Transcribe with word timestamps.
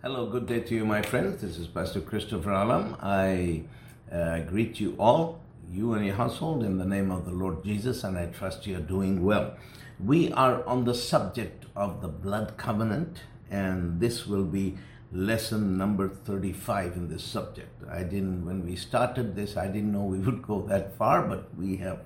Hello, 0.00 0.26
good 0.26 0.46
day 0.46 0.60
to 0.60 0.76
you, 0.76 0.84
my 0.84 1.02
friends. 1.02 1.42
This 1.42 1.58
is 1.58 1.66
Pastor 1.66 2.00
Christopher 2.00 2.52
Alam. 2.52 2.96
I 3.02 3.64
uh, 4.12 4.38
greet 4.42 4.78
you 4.78 4.94
all, 4.96 5.40
you 5.68 5.94
and 5.94 6.06
your 6.06 6.14
household, 6.14 6.62
in 6.62 6.78
the 6.78 6.84
name 6.84 7.10
of 7.10 7.24
the 7.24 7.32
Lord 7.32 7.64
Jesus, 7.64 8.04
and 8.04 8.16
I 8.16 8.26
trust 8.26 8.64
you 8.64 8.76
are 8.76 8.80
doing 8.80 9.24
well. 9.24 9.56
We 9.98 10.30
are 10.34 10.64
on 10.68 10.84
the 10.84 10.94
subject 10.94 11.64
of 11.74 12.00
the 12.00 12.06
blood 12.06 12.56
covenant, 12.56 13.22
and 13.50 13.98
this 13.98 14.24
will 14.24 14.44
be 14.44 14.78
lesson 15.10 15.76
number 15.76 16.08
35 16.08 16.92
in 16.92 17.08
this 17.08 17.24
subject. 17.24 17.82
I 17.90 18.04
didn't, 18.04 18.46
when 18.46 18.64
we 18.64 18.76
started 18.76 19.34
this, 19.34 19.56
I 19.56 19.66
didn't 19.66 19.90
know 19.90 20.04
we 20.04 20.20
would 20.20 20.42
go 20.42 20.62
that 20.68 20.96
far, 20.96 21.22
but 21.22 21.52
we 21.56 21.78
have 21.78 22.02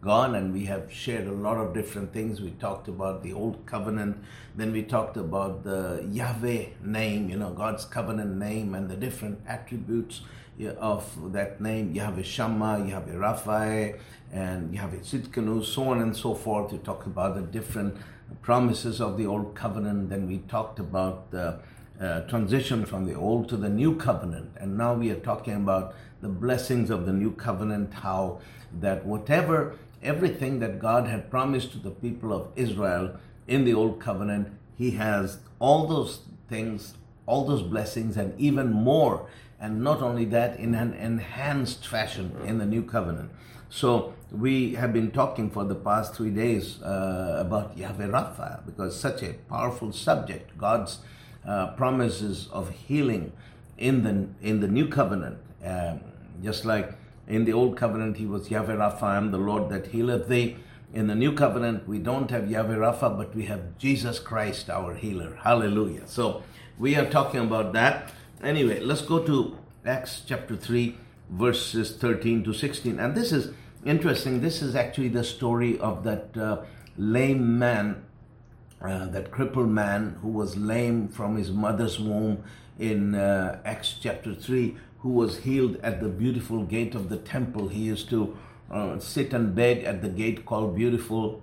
gone 0.00 0.34
and 0.34 0.52
we 0.52 0.64
have 0.64 0.90
shared 0.92 1.26
a 1.26 1.32
lot 1.32 1.58
of 1.58 1.74
different 1.74 2.12
things. 2.12 2.40
We 2.40 2.50
talked 2.52 2.88
about 2.88 3.22
the 3.22 3.32
old 3.32 3.66
covenant, 3.66 4.16
then 4.56 4.72
we 4.72 4.82
talked 4.82 5.16
about 5.16 5.64
the 5.64 6.06
Yahweh 6.10 6.66
name, 6.82 7.28
you 7.28 7.36
know, 7.36 7.50
God's 7.50 7.84
covenant 7.84 8.36
name 8.36 8.74
and 8.74 8.88
the 8.88 8.96
different 8.96 9.40
attributes 9.46 10.22
of 10.78 11.32
that 11.32 11.60
name, 11.60 11.94
Yahweh 11.94 12.22
Shammah, 12.22 12.86
Yahweh 12.86 13.14
Rapha, 13.14 13.98
and 14.32 14.74
Yahweh 14.74 14.98
Tsidkenu, 14.98 15.64
so 15.64 15.88
on 15.88 16.00
and 16.00 16.16
so 16.16 16.34
forth. 16.34 16.72
We 16.72 16.78
talked 16.78 17.06
about 17.06 17.34
the 17.34 17.42
different 17.42 17.96
promises 18.42 19.00
of 19.00 19.16
the 19.16 19.26
old 19.26 19.54
covenant. 19.54 20.10
Then 20.10 20.26
we 20.26 20.38
talked 20.38 20.78
about 20.78 21.30
the 21.30 21.60
uh, 22.00 22.22
transition 22.22 22.84
from 22.84 23.06
the 23.06 23.14
old 23.14 23.48
to 23.48 23.56
the 23.56 23.68
new 23.68 23.96
covenant. 23.96 24.52
And 24.56 24.76
now 24.76 24.94
we 24.94 25.10
are 25.10 25.20
talking 25.20 25.54
about 25.54 25.94
the 26.20 26.28
blessings 26.28 26.90
of 26.90 27.06
the 27.06 27.12
new 27.12 27.32
covenant, 27.32 27.94
how 27.94 28.40
that 28.80 29.04
whatever 29.04 29.74
everything 30.02 30.60
that 30.60 30.78
God 30.78 31.06
had 31.06 31.30
promised 31.30 31.72
to 31.72 31.78
the 31.78 31.90
people 31.90 32.32
of 32.32 32.48
Israel 32.56 33.16
in 33.46 33.64
the 33.64 33.74
Old 33.74 34.00
Covenant, 34.00 34.48
He 34.76 34.92
has 34.92 35.38
all 35.58 35.86
those 35.86 36.20
things, 36.48 36.94
all 37.26 37.44
those 37.44 37.62
blessings, 37.62 38.16
and 38.16 38.38
even 38.38 38.72
more. 38.72 39.28
And 39.60 39.82
not 39.82 40.00
only 40.00 40.24
that, 40.26 40.58
in 40.58 40.74
an 40.74 40.94
enhanced 40.94 41.86
fashion 41.86 42.34
in 42.46 42.58
the 42.58 42.66
New 42.66 42.82
Covenant. 42.82 43.30
So 43.68 44.14
we 44.32 44.74
have 44.74 44.92
been 44.92 45.10
talking 45.10 45.50
for 45.50 45.64
the 45.64 45.74
past 45.74 46.14
three 46.14 46.30
days 46.30 46.82
uh, 46.82 47.36
about 47.40 47.76
Yahweh 47.76 48.06
Rapha 48.06 48.64
because 48.66 48.98
such 48.98 49.22
a 49.22 49.34
powerful 49.48 49.92
subject. 49.92 50.56
God's 50.58 50.98
uh, 51.46 51.68
promises 51.68 52.48
of 52.52 52.70
healing 52.70 53.32
in 53.78 54.02
the 54.02 54.28
in 54.46 54.60
the 54.60 54.68
New 54.68 54.88
Covenant, 54.88 55.38
um, 55.64 56.00
just 56.42 56.64
like 56.64 56.94
in 57.30 57.44
the 57.44 57.52
old 57.52 57.76
covenant, 57.76 58.16
he 58.16 58.26
was 58.26 58.50
Yahweh 58.50 58.74
Rapha, 58.74 59.30
the 59.30 59.38
Lord 59.38 59.68
that 59.70 59.86
healeth 59.86 60.26
thee. 60.26 60.56
In 60.92 61.06
the 61.06 61.14
new 61.14 61.32
covenant, 61.32 61.86
we 61.86 62.00
don't 62.00 62.28
have 62.32 62.50
Yahweh 62.50 62.74
Rapha, 62.74 63.16
but 63.16 63.36
we 63.36 63.46
have 63.46 63.78
Jesus 63.78 64.18
Christ, 64.18 64.68
our 64.68 64.96
healer. 64.96 65.38
Hallelujah. 65.44 66.08
So 66.08 66.42
we 66.76 66.96
are 66.96 67.08
talking 67.08 67.40
about 67.40 67.72
that. 67.74 68.10
Anyway, 68.42 68.80
let's 68.80 69.02
go 69.02 69.24
to 69.24 69.56
Acts 69.86 70.22
chapter 70.26 70.56
3, 70.56 70.96
verses 71.30 71.96
13 71.96 72.42
to 72.42 72.52
16. 72.52 72.98
And 72.98 73.14
this 73.14 73.30
is 73.30 73.54
interesting. 73.84 74.40
This 74.40 74.60
is 74.60 74.74
actually 74.74 75.10
the 75.10 75.22
story 75.22 75.78
of 75.78 76.02
that 76.02 76.36
uh, 76.36 76.62
lame 76.98 77.60
man, 77.60 78.04
uh, 78.82 79.06
that 79.06 79.30
crippled 79.30 79.68
man 79.68 80.16
who 80.20 80.28
was 80.28 80.56
lame 80.56 81.06
from 81.06 81.36
his 81.36 81.52
mother's 81.52 82.00
womb 82.00 82.42
in 82.80 83.14
uh, 83.14 83.60
Acts 83.64 83.94
chapter 84.02 84.34
3 84.34 84.76
who 85.02 85.08
was 85.08 85.38
healed 85.38 85.76
at 85.82 86.00
the 86.00 86.08
beautiful 86.08 86.64
gate 86.64 86.94
of 86.94 87.08
the 87.08 87.16
temple. 87.16 87.68
He 87.68 87.80
used 87.80 88.10
to 88.10 88.36
uh, 88.70 88.98
sit 88.98 89.32
and 89.32 89.54
beg 89.54 89.84
at 89.84 90.02
the 90.02 90.08
gate 90.08 90.44
called 90.44 90.76
Beautiful. 90.76 91.42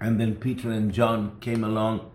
And 0.00 0.20
then 0.20 0.36
Peter 0.36 0.70
and 0.70 0.92
John 0.92 1.38
came 1.40 1.64
along 1.64 2.10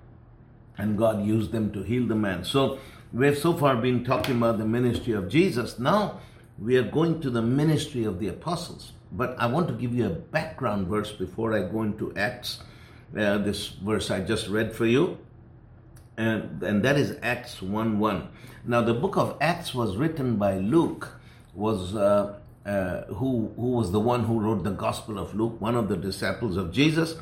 and 0.77 0.97
God 0.97 1.25
used 1.25 1.51
them 1.51 1.71
to 1.73 1.83
heal 1.83 2.07
the 2.07 2.15
man. 2.15 2.43
So 2.45 2.79
we 3.11 3.25
have 3.25 3.37
so 3.37 3.53
far 3.53 3.75
been 3.75 4.05
talking 4.05 4.37
about 4.37 4.57
the 4.57 4.65
ministry 4.65 5.13
of 5.13 5.27
Jesus. 5.27 5.77
Now 5.77 6.21
we 6.57 6.77
are 6.77 6.83
going 6.83 7.19
to 7.21 7.29
the 7.29 7.41
ministry 7.41 8.05
of 8.05 8.19
the 8.19 8.29
apostles. 8.29 8.93
But 9.11 9.35
I 9.37 9.47
want 9.47 9.67
to 9.67 9.73
give 9.73 9.93
you 9.93 10.05
a 10.05 10.09
background 10.09 10.87
verse 10.87 11.11
before 11.11 11.53
I 11.53 11.69
go 11.69 11.83
into 11.83 12.13
Acts. 12.15 12.61
Uh, 13.17 13.39
this 13.39 13.67
verse 13.67 14.09
I 14.09 14.21
just 14.21 14.47
read 14.47 14.73
for 14.73 14.85
you 14.85 15.17
and, 16.21 16.63
and 16.63 16.83
that 16.83 16.97
is 16.97 17.17
Acts 17.23 17.61
1 17.61 17.97
1. 17.97 18.29
Now, 18.65 18.81
the 18.81 18.93
book 18.93 19.17
of 19.17 19.37
Acts 19.41 19.73
was 19.73 19.97
written 19.97 20.35
by 20.35 20.59
Luke, 20.59 21.09
was 21.55 21.95
uh, 21.95 22.37
uh, 22.63 23.01
who, 23.05 23.51
who 23.55 23.71
was 23.71 23.91
the 23.91 23.99
one 23.99 24.23
who 24.25 24.39
wrote 24.39 24.63
the 24.63 24.71
Gospel 24.71 25.17
of 25.17 25.33
Luke, 25.33 25.59
one 25.59 25.75
of 25.75 25.89
the 25.89 25.97
disciples 25.97 26.57
of 26.57 26.71
Jesus. 26.71 27.15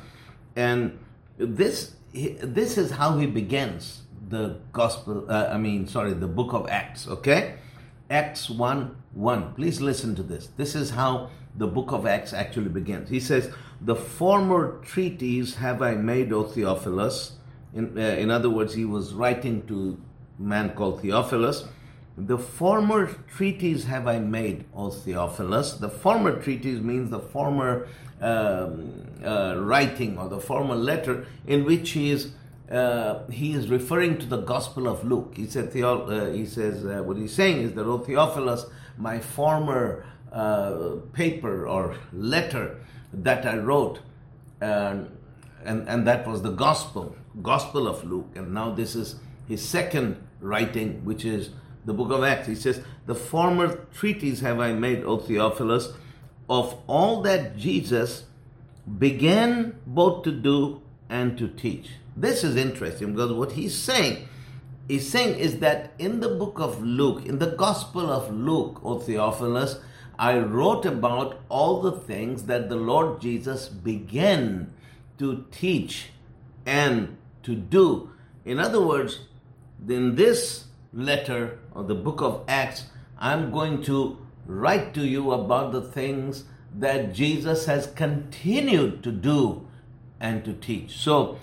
And 0.58 1.00
this, 1.38 1.96
this 2.12 2.78
is 2.78 2.92
how 2.92 3.18
he 3.18 3.26
begins 3.26 4.02
the 4.28 4.60
Gospel, 4.74 5.26
uh, 5.32 5.48
I 5.50 5.58
mean, 5.58 5.88
sorry, 5.88 6.14
the 6.14 6.28
book 6.28 6.54
of 6.54 6.68
Acts, 6.68 7.08
okay? 7.08 7.56
Acts 8.10 8.50
1 8.50 8.96
1. 9.14 9.54
Please 9.54 9.80
listen 9.80 10.14
to 10.16 10.24
this. 10.24 10.50
This 10.58 10.76
is 10.76 10.90
how 10.90 11.30
the 11.56 11.68
book 11.68 11.94
of 11.94 12.06
Acts 12.06 12.34
actually 12.34 12.70
begins. 12.70 13.10
He 13.10 13.22
says, 13.22 13.50
The 13.80 13.96
former 13.96 14.82
treaties 14.84 15.56
have 15.56 15.82
I 15.82 15.96
made, 15.96 16.34
O 16.34 16.44
Theophilus 16.44 17.39
in, 17.74 17.98
uh, 17.98 18.02
in 18.02 18.32
other 18.32 18.50
words, 18.50 18.74
he 18.74 18.86
was 18.86 19.14
writing 19.14 19.66
to 19.68 19.98
a 20.38 20.42
man 20.42 20.72
called 20.72 21.02
Theophilus. 21.02 21.66
The 22.18 22.38
former 22.38 23.08
treaties 23.36 23.86
have 23.86 24.08
I 24.08 24.20
made, 24.20 24.66
O 24.76 24.90
Theophilus. 24.90 25.74
The 25.74 25.90
former 25.90 26.42
treaties 26.42 26.82
means 26.82 27.10
the 27.10 27.20
former 27.20 27.88
um, 28.20 29.06
uh, 29.24 29.56
writing 29.58 30.18
or 30.18 30.28
the 30.28 30.40
former 30.40 30.76
letter 30.76 31.26
in 31.48 31.64
which 31.64 31.92
he 31.92 32.12
is 32.12 32.34
uh, 32.70 33.26
he 33.32 33.54
is 33.54 33.68
referring 33.68 34.20
to 34.20 34.28
the 34.28 34.42
Gospel 34.42 34.88
of 34.88 35.04
Luke. 35.04 35.34
He 35.36 35.48
said, 35.48 35.74
Theo, 35.74 36.04
uh, 36.04 36.32
he 36.32 36.46
says, 36.46 36.86
uh, 36.86 37.02
what 37.04 37.18
he's 37.18 37.34
saying 37.34 37.64
is 37.64 37.74
that, 37.74 37.88
O 37.88 37.98
Theophilus, 37.98 38.66
my 38.96 39.20
former 39.20 40.06
uh, 40.32 40.98
paper 41.12 41.68
or 41.68 41.96
letter 42.14 42.80
that 43.12 43.46
I 43.48 43.58
wrote, 43.58 44.02
and, 45.66 45.88
and 45.88 46.08
that 46.08 46.28
was 46.28 46.42
the 46.42 46.52
Gospel. 46.52 47.16
Gospel 47.42 47.88
of 47.88 48.04
Luke, 48.04 48.30
and 48.36 48.54
now 48.54 48.72
this 48.72 48.96
is 48.96 49.16
his 49.48 49.62
second 49.62 50.22
writing, 50.40 51.04
which 51.06 51.26
is 51.26 51.52
the 51.86 51.94
book 51.94 52.12
of 52.12 52.24
Acts. 52.24 52.48
He 52.48 52.56
says, 52.56 52.82
The 53.06 53.16
former 53.16 53.86
treatise 53.94 54.42
have 54.42 54.60
I 54.60 54.74
made, 54.74 55.04
O 55.04 55.18
Theophilus, 55.18 55.94
of 56.50 56.78
all 56.88 57.22
that 57.24 57.58
Jesus 57.58 58.24
began 58.98 59.80
both 59.86 60.24
to 60.24 60.32
do 60.32 60.82
and 61.10 61.38
to 61.38 61.48
teach. 61.48 61.92
This 62.16 62.44
is 62.44 62.56
interesting 62.56 63.14
because 63.14 63.32
what 63.32 63.54
he's 63.54 63.76
saying, 63.76 64.28
he's 64.88 65.10
saying 65.10 65.40
is 65.40 65.60
that 65.60 65.94
in 66.00 66.20
the 66.20 66.30
book 66.30 66.60
of 66.60 66.84
Luke, 66.84 67.26
in 67.26 67.40
the 67.40 67.52
Gospel 67.52 68.12
of 68.12 68.34
Luke, 68.34 68.82
O 68.84 69.00
Theophilus, 69.00 69.80
I 70.18 70.38
wrote 70.40 70.86
about 70.86 71.40
all 71.48 71.82
the 71.82 71.94
things 71.94 72.44
that 72.44 72.68
the 72.68 72.76
Lord 72.76 73.22
Jesus 73.22 73.70
began 73.70 74.74
to 75.20 75.46
teach 75.52 76.10
and 76.66 77.18
to 77.44 77.56
do. 77.56 78.12
In 78.46 78.60
other 78.60 78.82
words, 78.82 79.20
in 79.88 80.16
this 80.16 80.66
letter 80.92 81.60
or 81.74 81.84
the 81.84 81.96
book 81.96 82.22
of 82.22 82.44
Acts, 82.48 82.86
I'm 83.18 83.52
going 83.52 83.84
to 83.84 84.18
write 84.46 84.94
to 84.96 85.06
you 85.06 85.32
about 85.32 85.72
the 85.72 85.82
things 85.82 86.46
that 86.78 87.14
Jesus 87.14 87.66
has 87.66 87.88
continued 87.88 89.04
to 89.04 89.12
do 89.12 89.68
and 90.20 90.44
to 90.46 90.54
teach. 90.54 90.98
So, 90.98 91.38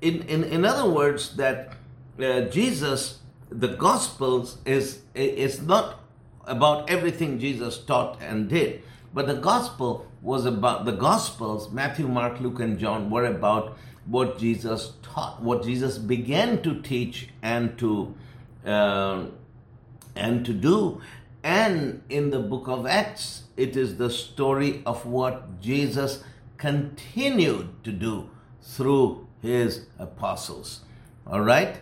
in, 0.00 0.22
in, 0.22 0.44
in 0.44 0.64
other 0.64 0.88
words, 0.88 1.36
that 1.36 1.74
uh, 2.18 2.42
Jesus, 2.42 3.20
the 3.48 3.68
Gospels, 3.68 4.58
is, 4.64 5.02
is 5.14 5.62
not 5.62 6.00
about 6.44 6.90
everything 6.90 7.38
Jesus 7.38 7.78
taught 7.78 8.20
and 8.20 8.48
did, 8.48 8.82
but 9.14 9.26
the 9.26 9.34
Gospel 9.34 10.06
was 10.20 10.46
about 10.46 10.84
the 10.84 10.92
Gospels, 10.92 11.70
Matthew, 11.70 12.08
Mark, 12.08 12.40
Luke, 12.40 12.60
and 12.60 12.78
John, 12.78 13.10
were 13.10 13.26
about 13.26 13.76
what 14.06 14.38
Jesus 14.38 14.92
taught, 15.02 15.42
what 15.42 15.64
Jesus 15.64 15.98
began 15.98 16.62
to 16.62 16.80
teach 16.80 17.28
and 17.42 17.78
to 17.78 18.14
uh, 18.64 19.26
and 20.14 20.44
to 20.46 20.52
do. 20.52 21.00
And 21.42 22.02
in 22.08 22.30
the 22.30 22.38
book 22.38 22.68
of 22.68 22.86
Acts, 22.86 23.44
it 23.56 23.76
is 23.76 23.96
the 23.96 24.10
story 24.10 24.82
of 24.86 25.04
what 25.06 25.60
Jesus 25.60 26.22
continued 26.56 27.82
to 27.82 27.90
do 27.90 28.30
through 28.60 29.26
his 29.40 29.86
apostles. 29.98 30.82
All 31.26 31.40
right? 31.40 31.80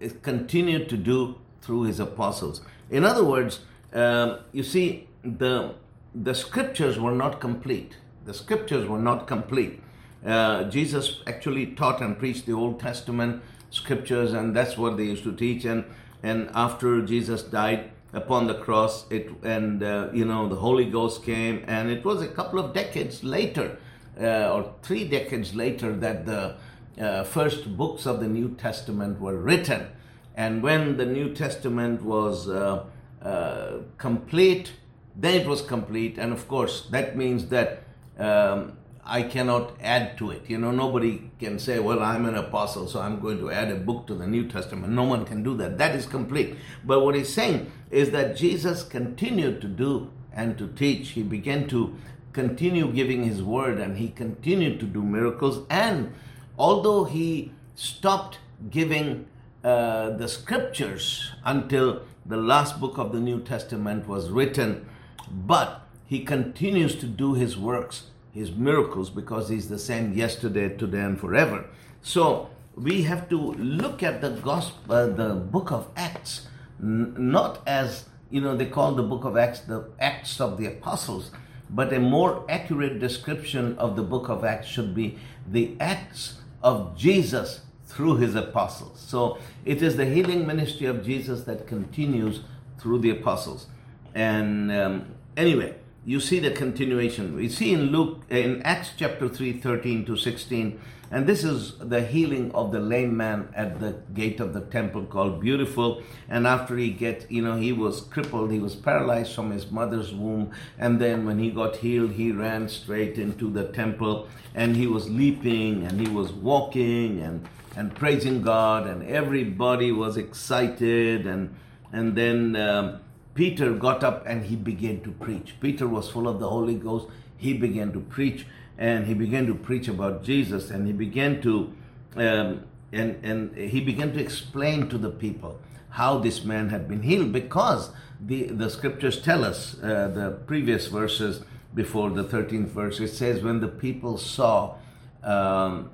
It 0.00 0.22
continued 0.22 0.88
to 0.88 0.96
do 0.96 1.36
through 1.60 1.82
his 1.84 2.00
apostles. 2.00 2.60
In 2.90 3.04
other 3.04 3.24
words, 3.24 3.60
um, 3.92 4.40
you 4.52 4.62
see, 4.62 5.08
the, 5.22 5.74
the 6.14 6.34
scriptures 6.34 6.98
were 6.98 7.12
not 7.12 7.40
complete. 7.40 7.96
The 8.24 8.34
scriptures 8.34 8.88
were 8.88 8.98
not 8.98 9.26
complete. 9.26 9.80
Uh, 10.24 10.64
Jesus 10.64 11.22
actually 11.26 11.66
taught 11.66 12.00
and 12.00 12.18
preached 12.18 12.46
the 12.46 12.52
Old 12.52 12.80
Testament 12.80 13.42
scriptures, 13.70 14.32
and 14.32 14.54
that's 14.54 14.76
what 14.76 14.96
they 14.96 15.04
used 15.04 15.24
to 15.24 15.34
teach. 15.34 15.64
And 15.64 15.84
and 16.22 16.50
after 16.54 17.00
Jesus 17.02 17.42
died 17.42 17.90
upon 18.12 18.46
the 18.46 18.54
cross, 18.54 19.06
it 19.10 19.30
and 19.42 19.82
uh, 19.82 20.08
you 20.12 20.24
know 20.24 20.48
the 20.48 20.56
Holy 20.56 20.86
Ghost 20.86 21.22
came, 21.22 21.64
and 21.66 21.90
it 21.90 22.04
was 22.04 22.22
a 22.22 22.28
couple 22.28 22.58
of 22.58 22.74
decades 22.74 23.22
later, 23.22 23.78
uh, 24.20 24.52
or 24.52 24.74
three 24.82 25.06
decades 25.06 25.54
later, 25.54 25.94
that 25.94 26.26
the 26.26 26.56
uh, 27.00 27.22
first 27.24 27.76
books 27.76 28.06
of 28.06 28.20
the 28.20 28.28
New 28.28 28.54
Testament 28.56 29.20
were 29.20 29.36
written. 29.36 29.88
And 30.34 30.62
when 30.62 30.96
the 30.96 31.06
New 31.06 31.34
Testament 31.34 32.02
was 32.02 32.48
uh, 32.48 32.84
uh, 33.22 33.78
complete, 33.96 34.72
then 35.18 35.40
it 35.40 35.46
was 35.46 35.60
complete. 35.60 36.16
And 36.16 36.32
of 36.32 36.46
course, 36.48 36.86
that 36.90 37.16
means 37.16 37.48
that 37.48 37.82
um, 38.18 38.78
I 39.04 39.22
cannot 39.22 39.72
add 39.82 40.16
to 40.18 40.30
it. 40.30 40.44
You 40.46 40.58
know, 40.58 40.70
nobody 40.70 41.30
can 41.40 41.58
say, 41.58 41.80
well, 41.80 42.02
I'm 42.02 42.24
an 42.24 42.36
apostle, 42.36 42.86
so 42.86 43.00
I'm 43.00 43.20
going 43.20 43.38
to 43.38 43.50
add 43.50 43.70
a 43.70 43.74
book 43.74 44.06
to 44.06 44.14
the 44.14 44.26
New 44.26 44.46
Testament. 44.46 44.92
No 44.92 45.02
one 45.02 45.24
can 45.24 45.42
do 45.42 45.56
that. 45.56 45.76
That 45.76 45.96
is 45.96 46.06
complete. 46.06 46.54
But 46.84 47.04
what 47.04 47.16
he's 47.16 47.32
saying 47.32 47.70
is 47.90 48.10
that 48.10 48.36
Jesus 48.36 48.82
continued 48.82 49.60
to 49.62 49.66
do 49.66 50.10
and 50.32 50.56
to 50.58 50.68
teach. 50.68 51.10
He 51.10 51.22
began 51.22 51.66
to 51.68 51.96
continue 52.32 52.92
giving 52.92 53.24
his 53.24 53.42
word 53.42 53.78
and 53.78 53.96
he 53.96 54.08
continued 54.08 54.78
to 54.78 54.86
do 54.86 55.02
miracles. 55.02 55.66
And 55.68 56.12
although 56.56 57.04
he 57.04 57.52
stopped 57.74 58.38
giving 58.70 59.26
uh, 59.64 60.10
the 60.10 60.28
scriptures 60.28 61.32
until 61.44 62.02
the 62.26 62.36
last 62.36 62.78
book 62.78 62.98
of 62.98 63.12
the 63.12 63.20
New 63.20 63.40
Testament 63.40 64.06
was 64.06 64.28
written, 64.28 64.86
but 65.30 65.86
he 66.06 66.24
continues 66.24 66.94
to 66.96 67.06
do 67.06 67.34
his 67.34 67.56
works 67.56 68.04
his 68.38 68.52
miracles 68.52 69.10
because 69.10 69.48
he's 69.48 69.68
the 69.68 69.78
same 69.78 70.12
yesterday, 70.12 70.68
today, 70.68 71.00
and 71.00 71.18
forever. 71.18 71.66
So 72.02 72.50
we 72.76 73.02
have 73.02 73.28
to 73.30 73.36
look 73.36 74.02
at 74.02 74.20
the 74.20 74.30
gospel, 74.30 74.94
uh, 74.94 75.06
the 75.08 75.34
book 75.34 75.72
of 75.72 75.88
Acts, 75.96 76.46
n- 76.80 77.14
not 77.18 77.60
as 77.66 78.04
you 78.30 78.40
know 78.40 78.56
they 78.56 78.66
call 78.66 78.92
the 78.94 79.02
book 79.02 79.24
of 79.24 79.36
Acts 79.36 79.60
the 79.60 79.88
Acts 79.98 80.40
of 80.40 80.58
the 80.58 80.66
Apostles, 80.66 81.32
but 81.68 81.92
a 81.92 81.98
more 81.98 82.44
accurate 82.48 83.00
description 83.00 83.76
of 83.78 83.96
the 83.96 84.02
book 84.02 84.28
of 84.28 84.44
Acts 84.44 84.68
should 84.68 84.94
be 84.94 85.18
the 85.46 85.76
Acts 85.80 86.40
of 86.62 86.96
Jesus 86.96 87.62
through 87.86 88.16
his 88.18 88.34
apostles. 88.34 89.00
So 89.00 89.38
it 89.64 89.82
is 89.82 89.96
the 89.96 90.04
healing 90.04 90.46
ministry 90.46 90.86
of 90.86 91.04
Jesus 91.04 91.44
that 91.44 91.66
continues 91.66 92.40
through 92.78 92.98
the 92.98 93.10
apostles. 93.10 93.66
And 94.14 94.70
um, 94.70 95.14
anyway, 95.38 95.74
you 96.04 96.20
see 96.20 96.40
the 96.40 96.50
continuation. 96.50 97.34
We 97.34 97.48
see 97.48 97.72
in 97.72 97.92
Luke, 97.92 98.22
in 98.28 98.60
Acts 98.62 98.92
chapter 98.96 99.28
3, 99.28 99.60
13 99.60 100.04
to 100.06 100.16
16, 100.16 100.80
and 101.10 101.26
this 101.26 101.42
is 101.42 101.78
the 101.78 102.02
healing 102.02 102.52
of 102.52 102.70
the 102.70 102.80
lame 102.80 103.16
man 103.16 103.48
at 103.54 103.80
the 103.80 103.92
gate 104.12 104.40
of 104.40 104.52
the 104.52 104.60
temple 104.60 105.06
called 105.06 105.40
Beautiful. 105.40 106.02
And 106.28 106.46
after 106.46 106.76
he 106.76 106.90
get, 106.90 107.30
you 107.30 107.40
know, 107.40 107.56
he 107.56 107.72
was 107.72 108.02
crippled, 108.02 108.50
he 108.50 108.58
was 108.58 108.74
paralyzed 108.74 109.34
from 109.34 109.50
his 109.50 109.70
mother's 109.70 110.12
womb. 110.12 110.50
And 110.78 111.00
then 111.00 111.24
when 111.24 111.38
he 111.38 111.50
got 111.50 111.76
healed, 111.76 112.12
he 112.12 112.30
ran 112.30 112.68
straight 112.68 113.16
into 113.16 113.50
the 113.50 113.68
temple 113.68 114.28
and 114.54 114.76
he 114.76 114.86
was 114.86 115.08
leaping 115.08 115.84
and 115.84 115.98
he 115.98 116.12
was 116.12 116.30
walking 116.30 117.22
and, 117.22 117.48
and 117.74 117.94
praising 117.94 118.42
God 118.42 118.86
and 118.86 119.02
everybody 119.04 119.92
was 119.92 120.18
excited. 120.18 121.26
And, 121.26 121.54
and 121.90 122.14
then, 122.14 122.54
um, 122.56 123.00
Peter 123.38 123.72
got 123.72 124.02
up 124.02 124.26
and 124.26 124.46
he 124.46 124.56
began 124.56 125.00
to 125.00 125.12
preach. 125.12 125.54
Peter 125.60 125.86
was 125.86 126.10
full 126.10 126.26
of 126.26 126.40
the 126.40 126.48
Holy 126.48 126.74
Ghost. 126.74 127.06
He 127.36 127.52
began 127.52 127.92
to 127.92 128.00
preach 128.00 128.44
and 128.76 129.06
he 129.06 129.14
began 129.14 129.46
to 129.46 129.54
preach 129.54 129.86
about 129.86 130.24
Jesus 130.24 130.70
and 130.72 130.88
he 130.88 130.92
began 130.92 131.40
to 131.42 131.72
um, 132.16 132.64
and 132.90 133.24
and 133.24 133.56
he 133.56 133.80
began 133.80 134.12
to 134.12 134.20
explain 134.20 134.88
to 134.88 134.98
the 134.98 135.10
people 135.10 135.60
how 135.90 136.18
this 136.18 136.42
man 136.42 136.70
had 136.70 136.88
been 136.88 137.02
healed 137.02 137.30
because 137.32 137.92
the 138.20 138.48
the 138.48 138.68
scriptures 138.68 139.22
tell 139.22 139.44
us 139.44 139.80
uh, 139.84 140.08
the 140.08 140.30
previous 140.48 140.88
verses 140.88 141.44
before 141.76 142.10
the 142.10 142.24
13th 142.24 142.70
verse 142.80 142.98
it 142.98 143.06
says 143.06 143.40
when 143.40 143.60
the 143.60 143.68
people 143.68 144.18
saw 144.18 144.74
um, 145.22 145.90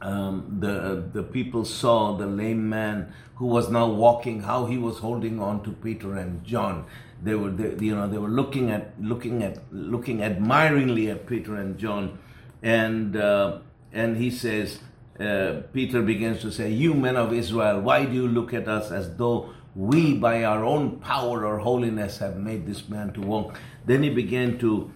um, 0.00 0.58
the 0.60 1.04
the 1.12 1.22
people 1.22 1.64
saw 1.64 2.16
the 2.16 2.26
lame 2.26 2.68
man 2.68 3.12
who 3.36 3.46
was 3.46 3.68
now 3.70 3.88
walking, 3.88 4.42
how 4.42 4.66
he 4.66 4.78
was 4.78 4.98
holding 4.98 5.40
on 5.40 5.62
to 5.64 5.72
Peter 5.72 6.16
and 6.16 6.44
John. 6.44 6.86
They 7.22 7.34
were, 7.34 7.50
they, 7.50 7.84
you 7.84 7.94
know, 7.94 8.08
they 8.08 8.18
were 8.18 8.28
looking 8.28 8.70
at 8.70 8.92
looking 9.00 9.42
at 9.42 9.58
looking 9.72 10.22
admiringly 10.22 11.10
at 11.10 11.26
Peter 11.26 11.56
and 11.56 11.78
John, 11.78 12.18
and 12.62 13.16
uh, 13.16 13.58
and 13.92 14.16
he 14.16 14.30
says, 14.30 14.80
uh, 15.18 15.62
Peter 15.72 16.02
begins 16.02 16.42
to 16.42 16.52
say, 16.52 16.70
"You 16.70 16.94
men 16.94 17.16
of 17.16 17.32
Israel, 17.32 17.80
why 17.80 18.04
do 18.04 18.12
you 18.12 18.28
look 18.28 18.52
at 18.52 18.68
us 18.68 18.90
as 18.90 19.16
though 19.16 19.50
we, 19.74 20.14
by 20.14 20.44
our 20.44 20.64
own 20.64 20.98
power 20.98 21.46
or 21.46 21.58
holiness, 21.58 22.18
have 22.18 22.36
made 22.36 22.66
this 22.66 22.88
man 22.88 23.12
to 23.14 23.20
walk?" 23.20 23.58
Then 23.86 24.02
he 24.02 24.10
began 24.10 24.58
to 24.58 24.92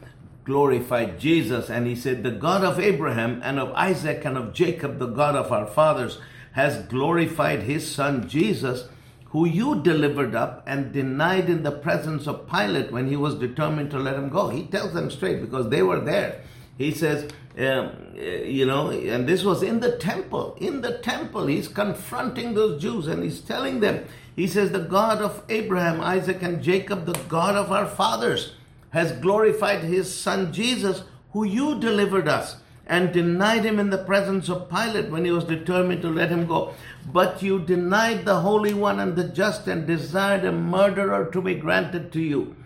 glorified 0.48 1.20
Jesus. 1.20 1.68
And 1.68 1.86
he 1.86 1.94
said, 1.94 2.22
The 2.22 2.30
God 2.30 2.64
of 2.64 2.80
Abraham 2.80 3.40
and 3.44 3.60
of 3.60 3.70
Isaac 3.74 4.24
and 4.24 4.36
of 4.36 4.54
Jacob, 4.54 4.98
the 4.98 5.06
God 5.06 5.36
of 5.36 5.52
our 5.52 5.66
fathers, 5.66 6.18
has 6.52 6.86
glorified 6.86 7.62
his 7.62 7.88
son 7.88 8.26
Jesus, 8.26 8.88
who 9.26 9.46
you 9.46 9.82
delivered 9.82 10.34
up 10.34 10.64
and 10.66 10.90
denied 10.90 11.50
in 11.50 11.62
the 11.62 11.70
presence 11.70 12.26
of 12.26 12.48
Pilate 12.50 12.90
when 12.90 13.08
he 13.08 13.14
was 13.14 13.34
determined 13.34 13.90
to 13.90 13.98
let 13.98 14.16
him 14.16 14.30
go. 14.30 14.48
He 14.48 14.64
tells 14.64 14.94
them 14.94 15.10
straight 15.10 15.42
because 15.42 15.68
they 15.68 15.82
were 15.82 16.00
there. 16.00 16.40
He 16.78 16.92
says, 16.92 17.30
um, 17.58 18.14
you 18.16 18.64
know, 18.64 18.90
and 18.90 19.28
this 19.28 19.44
was 19.44 19.62
in 19.62 19.80
the 19.80 19.98
temple. 19.98 20.56
In 20.58 20.80
the 20.80 20.96
temple, 20.98 21.46
he's 21.46 21.68
confronting 21.68 22.54
those 22.54 22.80
Jews 22.80 23.06
and 23.06 23.22
he's 23.22 23.40
telling 23.40 23.80
them, 23.80 24.06
he 24.34 24.46
says, 24.46 24.72
the 24.72 24.78
God 24.78 25.20
of 25.20 25.42
Abraham, 25.50 26.00
Isaac, 26.00 26.42
and 26.42 26.62
Jacob, 26.62 27.04
the 27.04 27.20
God 27.28 27.54
of 27.54 27.70
our 27.70 27.86
fathers 27.86 28.54
has 28.90 29.12
glorified 29.12 29.84
his 29.84 30.14
son 30.14 30.52
Jesus, 30.52 31.02
who 31.32 31.44
you 31.44 31.78
delivered 31.78 32.28
us, 32.28 32.56
and 32.86 33.12
denied 33.12 33.64
him 33.64 33.78
in 33.78 33.90
the 33.90 34.04
presence 34.04 34.48
of 34.48 34.70
Pilate 34.70 35.10
when 35.10 35.24
he 35.24 35.30
was 35.30 35.44
determined 35.44 36.00
to 36.02 36.08
let 36.08 36.30
him 36.30 36.46
go. 36.46 36.74
But 37.12 37.42
you 37.42 37.58
denied 37.58 38.24
the 38.24 38.40
Holy 38.40 38.72
One 38.72 38.98
and 38.98 39.14
the 39.14 39.28
just, 39.28 39.66
and 39.66 39.86
desired 39.86 40.44
a 40.44 40.52
murderer 40.52 41.30
to 41.32 41.42
be 41.42 41.54
granted 41.54 42.12
to 42.12 42.20
you, 42.20 42.56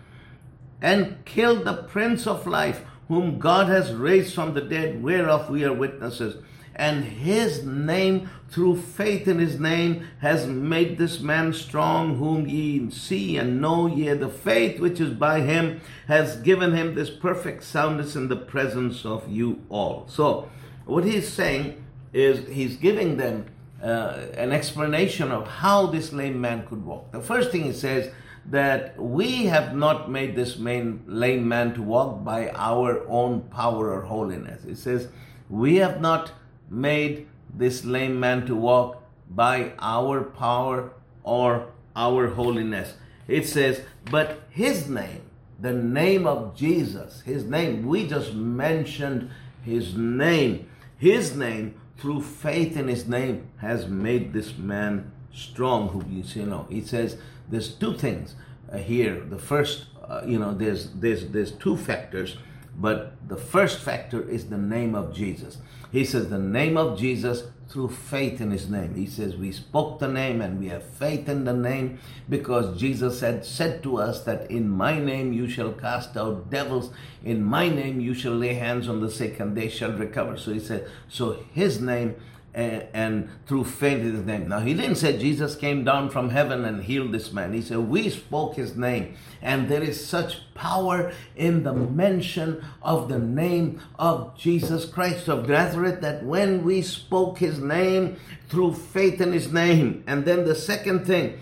and 0.81 1.23
killed 1.25 1.65
the 1.65 1.83
Prince 1.83 2.25
of 2.25 2.47
Life, 2.47 2.83
whom 3.09 3.37
God 3.37 3.67
has 3.67 3.93
raised 3.93 4.33
from 4.33 4.53
the 4.53 4.61
dead, 4.61 5.03
whereof 5.03 5.49
we 5.49 5.65
are 5.65 5.73
witnesses 5.73 6.37
and 6.75 7.03
his 7.03 7.63
name 7.63 8.29
through 8.49 8.81
faith 8.81 9.27
in 9.27 9.39
his 9.39 9.59
name 9.59 10.07
has 10.19 10.47
made 10.47 10.97
this 10.97 11.19
man 11.19 11.53
strong 11.53 12.17
whom 12.17 12.47
ye 12.47 12.89
see 12.89 13.37
and 13.37 13.61
know. 13.61 13.87
Ye 13.87 14.13
the 14.13 14.29
faith 14.29 14.79
which 14.79 14.99
is 14.99 15.13
by 15.13 15.41
him 15.41 15.81
has 16.07 16.37
given 16.37 16.73
him 16.73 16.95
this 16.95 17.09
perfect 17.09 17.63
soundness 17.63 18.15
in 18.15 18.27
the 18.27 18.35
presence 18.35 19.05
of 19.05 19.27
you 19.29 19.61
all. 19.69 20.05
So 20.07 20.49
what 20.85 21.03
he's 21.03 21.27
saying 21.27 21.83
is 22.11 22.47
he's 22.47 22.77
giving 22.77 23.17
them 23.17 23.45
uh, 23.81 24.27
an 24.35 24.51
explanation 24.51 25.31
of 25.31 25.47
how 25.47 25.87
this 25.87 26.13
lame 26.13 26.39
man 26.39 26.65
could 26.67 26.85
walk. 26.85 27.11
The 27.11 27.21
first 27.21 27.51
thing 27.51 27.63
he 27.63 27.73
says 27.73 28.11
that 28.45 28.99
we 29.01 29.45
have 29.45 29.75
not 29.75 30.11
made 30.11 30.35
this 30.35 30.57
lame 30.57 31.47
man 31.47 31.73
to 31.73 31.81
walk 31.81 32.23
by 32.23 32.49
our 32.51 33.05
own 33.07 33.41
power 33.41 33.91
or 33.91 34.01
holiness. 34.01 34.63
It 34.65 34.77
says, 34.77 35.07
we 35.49 35.77
have 35.77 36.01
not 36.01 36.31
made 36.73 37.27
this 37.53 37.85
lame 37.85 38.19
man 38.19 38.45
to 38.47 38.55
walk 38.55 39.03
by 39.29 39.73
our 39.79 40.23
power 40.23 40.91
or 41.23 41.67
our 41.95 42.27
holiness. 42.27 42.95
It 43.27 43.47
says, 43.47 43.81
but 44.09 44.41
his 44.49 44.89
name, 44.89 45.21
the 45.59 45.73
name 45.73 46.27
of 46.27 46.55
Jesus, 46.55 47.21
his 47.21 47.45
name, 47.45 47.85
we 47.85 48.07
just 48.07 48.33
mentioned 48.33 49.29
his 49.61 49.95
name. 49.95 50.67
His 50.97 51.35
name, 51.35 51.79
through 51.97 52.21
faith 52.21 52.75
in 52.75 52.87
his 52.87 53.07
name, 53.07 53.47
has 53.57 53.87
made 53.87 54.33
this 54.33 54.57
man 54.57 55.11
strong. 55.31 55.89
Who 55.89 56.03
you 56.07 56.45
know, 56.45 56.67
he 56.69 56.81
says 56.81 57.17
there's 57.49 57.73
two 57.73 57.93
things 57.93 58.35
uh, 58.71 58.77
here. 58.77 59.21
The 59.21 59.39
first, 59.39 59.85
uh, 60.03 60.21
you 60.25 60.39
know, 60.39 60.53
there's 60.53 60.89
there's 60.91 61.27
there's 61.27 61.51
two 61.51 61.77
factors 61.77 62.37
but 62.75 63.13
the 63.27 63.37
first 63.37 63.79
factor 63.79 64.27
is 64.27 64.49
the 64.49 64.57
name 64.57 64.95
of 64.95 65.13
Jesus. 65.13 65.57
He 65.93 66.03
says, 66.03 66.29
the 66.29 66.39
name 66.39 66.75
of 66.75 66.97
Jesus 66.97 67.43
through 67.69 67.89
faith 67.89 68.41
in 68.41 68.49
his 68.49 68.67
name. 68.67 68.95
He 68.95 69.05
says, 69.05 69.35
we 69.35 69.51
spoke 69.51 69.99
the 69.99 70.07
name 70.07 70.41
and 70.41 70.59
we 70.59 70.69
have 70.69 70.83
faith 70.83 71.29
in 71.29 71.45
the 71.45 71.53
name 71.53 71.99
because 72.27 72.79
Jesus 72.79 73.19
had 73.19 73.45
said 73.45 73.83
to 73.83 73.97
us 73.97 74.23
that 74.23 74.49
in 74.49 74.67
my 74.67 74.99
name 74.99 75.33
you 75.33 75.47
shall 75.47 75.71
cast 75.71 76.17
out 76.17 76.49
devils. 76.49 76.91
In 77.23 77.43
my 77.43 77.69
name 77.69 77.99
you 77.99 78.15
shall 78.15 78.33
lay 78.33 78.55
hands 78.55 78.89
on 78.89 79.01
the 79.01 79.09
sick 79.09 79.39
and 79.39 79.55
they 79.55 79.69
shall 79.69 79.91
recover. 79.91 80.35
So 80.35 80.51
he 80.51 80.59
said, 80.59 80.89
so 81.07 81.37
his 81.53 81.79
name 81.79 82.15
and, 82.53 83.29
through 83.47 83.63
faith 83.65 83.99
in 83.99 84.15
his 84.15 84.25
name. 84.25 84.47
Now, 84.47 84.59
he 84.59 84.73
didn't 84.73 84.95
say 84.95 85.17
Jesus 85.17 85.55
came 85.55 85.83
down 85.83 86.09
from 86.09 86.29
heaven 86.29 86.65
and 86.65 86.83
healed 86.83 87.11
this 87.11 87.31
man. 87.31 87.53
He 87.53 87.61
said, 87.61 87.77
We 87.79 88.09
spoke 88.09 88.55
his 88.55 88.75
name. 88.75 89.15
And 89.41 89.69
there 89.69 89.81
is 89.81 90.05
such 90.05 90.53
power 90.53 91.11
in 91.35 91.63
the 91.63 91.73
mention 91.73 92.63
of 92.81 93.09
the 93.09 93.19
name 93.19 93.81
of 93.97 94.37
Jesus 94.37 94.85
Christ 94.85 95.27
of 95.27 95.49
Nazareth 95.49 96.01
that 96.01 96.23
when 96.23 96.63
we 96.63 96.81
spoke 96.81 97.39
his 97.39 97.59
name 97.59 98.17
through 98.49 98.75
faith 98.75 99.19
in 99.19 99.33
his 99.33 99.51
name, 99.51 100.03
and 100.07 100.25
then 100.25 100.45
the 100.45 100.55
second 100.55 101.05
thing, 101.05 101.41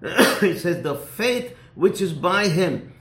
he 0.40 0.56
says, 0.56 0.82
The 0.82 0.96
faith 0.96 1.54
which 1.74 2.00
is 2.00 2.12
by 2.12 2.48
him 2.48 2.92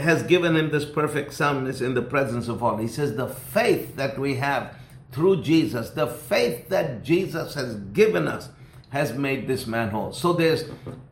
has 0.00 0.22
given 0.22 0.56
him 0.56 0.70
this 0.70 0.86
perfect 0.86 1.34
soundness 1.34 1.80
in 1.80 1.94
the 1.94 2.02
presence 2.02 2.48
of 2.48 2.62
all. 2.62 2.78
He 2.78 2.88
says, 2.88 3.16
The 3.16 3.28
faith 3.28 3.96
that 3.96 4.18
we 4.18 4.36
have 4.36 4.74
through 5.10 5.42
Jesus, 5.42 5.90
the 5.90 6.06
faith 6.06 6.68
that 6.68 7.02
Jesus 7.02 7.54
has 7.54 7.76
given 7.76 8.28
us 8.28 8.50
has 8.90 9.12
made 9.12 9.46
this 9.46 9.66
man 9.66 9.90
whole. 9.90 10.12
So 10.12 10.32
there's 10.32 10.64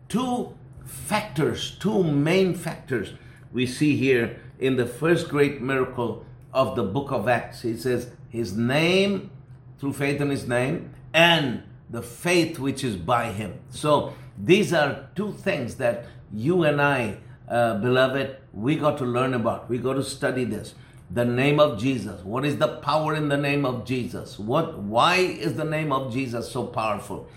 two 0.08 0.54
factors, 0.84 1.76
two 1.80 2.02
main 2.02 2.54
factors 2.54 3.12
we 3.52 3.66
see 3.66 3.96
here 3.96 4.40
in 4.58 4.76
the 4.76 4.86
first 4.86 5.28
great 5.28 5.60
miracle 5.60 6.24
of 6.52 6.76
the 6.76 6.82
book 6.82 7.10
of 7.10 7.28
Acts. 7.28 7.62
He 7.62 7.76
says, 7.76 8.10
His 8.28 8.56
name, 8.56 9.30
through 9.78 9.92
faith 9.94 10.20
in 10.20 10.30
His 10.30 10.48
name, 10.48 10.94
and 11.12 11.62
the 11.90 12.02
faith 12.02 12.58
which 12.58 12.82
is 12.82 12.96
by 12.96 13.32
Him. 13.32 13.60
So 13.70 14.14
these 14.38 14.72
are 14.72 15.08
two 15.14 15.32
things 15.32 15.76
that 15.76 16.06
you 16.32 16.64
and 16.64 16.80
I, 16.80 17.18
uh, 17.48 17.78
beloved, 17.78 18.36
we 18.52 18.76
got 18.76 18.98
to 18.98 19.04
learn 19.04 19.34
about. 19.34 19.68
We 19.68 19.78
got 19.78 19.94
to 19.94 20.02
study 20.02 20.44
this. 20.44 20.74
The 21.10 21.24
name 21.24 21.60
of 21.60 21.78
Jesus. 21.78 22.22
What 22.22 22.44
is 22.44 22.56
the 22.56 22.78
power 22.78 23.14
in 23.14 23.28
the 23.28 23.36
name 23.36 23.64
of 23.64 23.84
Jesus? 23.84 24.38
What? 24.38 24.78
Why 24.78 25.16
is 25.16 25.54
the 25.54 25.64
name 25.64 25.92
of 25.92 26.12
Jesus 26.12 26.50
so 26.50 26.66
powerful? 26.66 27.28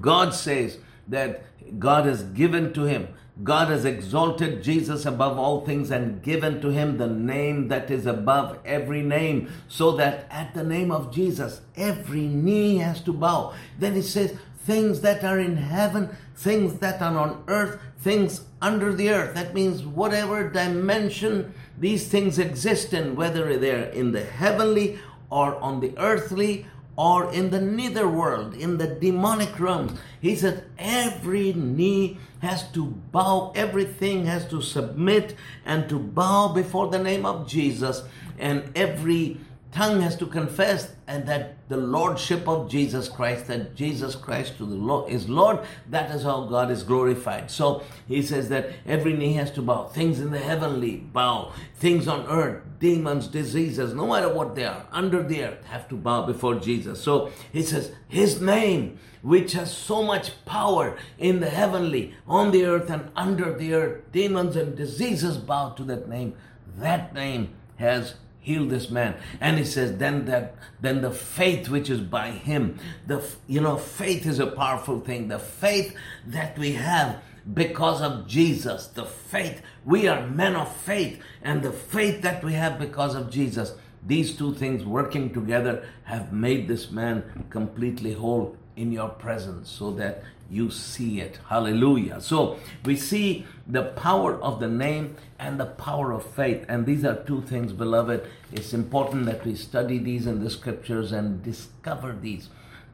God 0.00 0.34
says 0.34 0.78
that 1.08 1.44
God 1.78 2.04
has 2.06 2.22
given 2.22 2.72
to 2.74 2.84
him. 2.84 3.08
God 3.42 3.68
has 3.68 3.84
exalted 3.84 4.62
Jesus 4.62 5.06
above 5.06 5.38
all 5.38 5.64
things 5.64 5.90
and 5.90 6.22
given 6.22 6.60
to 6.60 6.68
him 6.68 6.98
the 6.98 7.08
name 7.08 7.66
that 7.68 7.90
is 7.90 8.06
above 8.06 8.58
every 8.64 9.02
name, 9.02 9.50
so 9.66 9.92
that 9.92 10.26
at 10.30 10.54
the 10.54 10.62
name 10.62 10.92
of 10.92 11.12
Jesus, 11.12 11.60
every 11.76 12.28
knee 12.28 12.76
has 12.76 13.00
to 13.00 13.12
bow. 13.12 13.54
Then 13.78 13.94
he 13.94 14.02
says, 14.02 14.36
things 14.64 15.00
that 15.02 15.22
are 15.22 15.38
in 15.38 15.56
heaven, 15.56 16.08
things 16.36 16.78
that 16.78 17.00
are 17.00 17.16
on 17.16 17.44
earth, 17.48 17.78
things 17.98 18.42
under 18.60 18.92
the 18.94 19.10
earth. 19.10 19.34
That 19.34 19.54
means 19.54 19.84
whatever 19.84 20.48
dimension 20.48 21.54
these 21.78 22.08
things 22.08 22.38
exist 22.38 22.92
in, 22.92 23.14
whether 23.16 23.58
they're 23.58 23.90
in 23.90 24.12
the 24.12 24.24
heavenly 24.24 24.98
or 25.30 25.56
on 25.56 25.80
the 25.80 25.92
earthly 25.98 26.66
or 26.96 27.32
in 27.32 27.50
the 27.50 27.60
nether 27.60 28.08
world, 28.08 28.54
in 28.54 28.78
the 28.78 28.86
demonic 28.86 29.58
realms. 29.58 29.98
He 30.20 30.36
said 30.36 30.64
every 30.78 31.52
knee 31.52 32.18
has 32.40 32.70
to 32.72 32.86
bow, 32.86 33.52
everything 33.56 34.26
has 34.26 34.46
to 34.48 34.62
submit 34.62 35.34
and 35.64 35.88
to 35.88 35.98
bow 35.98 36.48
before 36.48 36.88
the 36.88 37.02
name 37.02 37.26
of 37.26 37.48
Jesus, 37.48 38.04
and 38.38 38.70
every 38.76 39.38
tongue 39.72 40.00
has 40.00 40.16
to 40.16 40.26
confess 40.26 40.93
and 41.06 41.26
that 41.26 41.56
the 41.68 41.76
lordship 41.76 42.48
of 42.48 42.70
Jesus 42.70 43.08
Christ, 43.08 43.46
that 43.48 43.74
Jesus 43.74 44.14
Christ 44.14 44.56
to 44.56 44.64
the 44.64 44.74
Lord 44.74 45.10
is 45.10 45.28
Lord, 45.28 45.60
that 45.90 46.10
is 46.10 46.22
how 46.22 46.44
God 46.44 46.70
is 46.70 46.82
glorified. 46.82 47.50
So 47.50 47.82
he 48.08 48.22
says 48.22 48.48
that 48.48 48.70
every 48.86 49.12
knee 49.12 49.34
has 49.34 49.50
to 49.52 49.62
bow. 49.62 49.84
Things 49.84 50.20
in 50.20 50.30
the 50.30 50.38
heavenly 50.38 50.96
bow. 50.96 51.52
Things 51.76 52.08
on 52.08 52.26
earth, 52.26 52.62
demons, 52.78 53.28
diseases, 53.28 53.92
no 53.92 54.06
matter 54.06 54.32
what 54.32 54.54
they 54.54 54.64
are, 54.64 54.86
under 54.92 55.22
the 55.22 55.44
earth, 55.44 55.64
have 55.66 55.88
to 55.88 55.94
bow 55.94 56.24
before 56.24 56.54
Jesus. 56.54 57.02
So 57.02 57.30
he 57.52 57.62
says, 57.62 57.92
His 58.08 58.40
name, 58.40 58.98
which 59.22 59.52
has 59.52 59.76
so 59.76 60.02
much 60.02 60.44
power 60.46 60.96
in 61.18 61.40
the 61.40 61.50
heavenly, 61.50 62.14
on 62.26 62.50
the 62.50 62.64
earth, 62.64 62.90
and 62.90 63.10
under 63.14 63.52
the 63.56 63.74
earth, 63.74 64.12
demons 64.12 64.56
and 64.56 64.76
diseases 64.76 65.36
bow 65.36 65.70
to 65.70 65.84
that 65.84 66.08
name. 66.08 66.34
That 66.76 67.14
name 67.14 67.54
has 67.76 68.14
heal 68.44 68.66
this 68.66 68.90
man. 68.90 69.16
And 69.40 69.58
he 69.58 69.64
says 69.64 69.96
then 69.96 70.26
that 70.26 70.54
then 70.80 71.00
the 71.00 71.10
faith 71.10 71.70
which 71.70 71.88
is 71.88 72.00
by 72.00 72.30
him 72.30 72.78
the 73.06 73.24
you 73.48 73.60
know 73.60 73.76
faith 73.76 74.26
is 74.26 74.38
a 74.38 74.46
powerful 74.46 75.00
thing. 75.00 75.28
The 75.28 75.38
faith 75.38 75.96
that 76.26 76.58
we 76.58 76.72
have 76.72 77.22
because 77.52 78.00
of 78.00 78.26
Jesus 78.26 78.86
the 78.88 79.06
faith 79.06 79.62
we 79.84 80.06
are 80.08 80.26
men 80.28 80.54
of 80.54 80.74
faith. 80.76 81.20
And 81.42 81.62
the 81.62 81.72
faith 81.72 82.20
that 82.20 82.44
we 82.44 82.52
have 82.52 82.78
because 82.78 83.14
of 83.14 83.30
Jesus 83.30 83.72
these 84.06 84.36
two 84.36 84.52
things 84.54 84.84
working 84.84 85.32
together 85.32 85.88
have 86.02 86.30
made 86.30 86.68
this 86.68 86.90
man 86.90 87.46
completely 87.48 88.12
whole 88.12 88.56
in 88.76 88.92
your 88.92 89.08
presence 89.08 89.70
so 89.70 89.92
that 89.92 90.22
you 90.50 90.70
see 90.70 91.20
it. 91.20 91.38
Hallelujah. 91.48 92.20
So 92.20 92.58
we 92.84 92.96
see 92.96 93.46
the 93.66 93.82
power 93.82 94.40
of 94.40 94.60
the 94.60 94.68
name 94.68 95.16
and 95.38 95.58
the 95.58 95.66
power 95.66 96.12
of 96.12 96.24
faith. 96.24 96.64
And 96.68 96.86
these 96.86 97.04
are 97.04 97.22
two 97.24 97.42
things, 97.42 97.72
beloved. 97.72 98.28
It's 98.52 98.72
important 98.72 99.26
that 99.26 99.44
we 99.44 99.54
study 99.54 99.98
these 99.98 100.26
in 100.26 100.42
the 100.42 100.50
scriptures 100.50 101.12
and 101.12 101.42
discover 101.42 102.16
these 102.20 102.48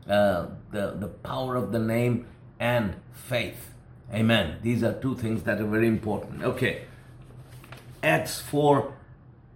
uh, 0.09 0.47
the, 0.73 0.97
the 0.99 1.09
power 1.09 1.57
of 1.57 1.73
the 1.73 1.79
name 1.79 2.27
and 2.59 2.97
faith. 3.13 3.71
Amen. 4.13 4.59
These 4.63 4.83
are 4.83 4.93
two 4.93 5.15
things 5.15 5.45
that 5.45 5.61
are 5.61 5.67
very 5.67 5.87
important. 5.87 6.43
Okay. 6.43 6.83
Acts 8.03 8.41
4, 8.41 8.93